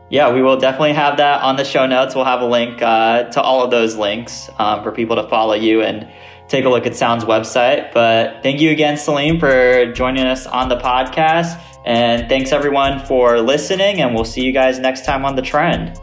Yeah, 0.10 0.34
we 0.34 0.42
will 0.42 0.58
definitely 0.58 0.94
have 0.94 1.18
that 1.18 1.42
on 1.42 1.58
the 1.58 1.66
show 1.66 1.86
notes. 1.86 2.16
We'll 2.16 2.26
have 2.26 2.42
a 2.42 2.46
link 2.46 2.82
uh, 2.82 3.24
to 3.24 3.42
all 3.42 3.64
of 3.64 3.72
those 3.72 3.98
links 3.98 4.50
um, 4.58 4.84
for 4.84 4.92
people 4.92 5.18
to 5.18 5.28
follow 5.28 5.54
you 5.54 5.82
and 5.82 6.08
take 6.48 6.64
a 6.64 6.70
look 6.70 6.86
at 6.86 6.96
Sound's 6.96 7.26
website. 7.26 7.94
But 7.94 8.42
thank 8.42 8.62
you 8.62 8.72
again, 8.72 8.98
Salim, 8.98 9.38
for 9.38 9.92
joining 9.92 10.26
us 10.26 10.48
on 10.48 10.70
the 10.70 10.78
podcast. 10.78 11.62
And 11.86 12.30
thanks 12.30 12.52
everyone 12.52 13.06
for 13.06 13.40
listening, 13.40 14.02
and 14.02 14.16
we'll 14.16 14.26
see 14.26 14.42
you 14.42 14.52
guys 14.52 14.80
next 14.80 15.06
time 15.06 15.26
on 15.26 15.36
The 15.36 15.42
Trend. 15.42 16.00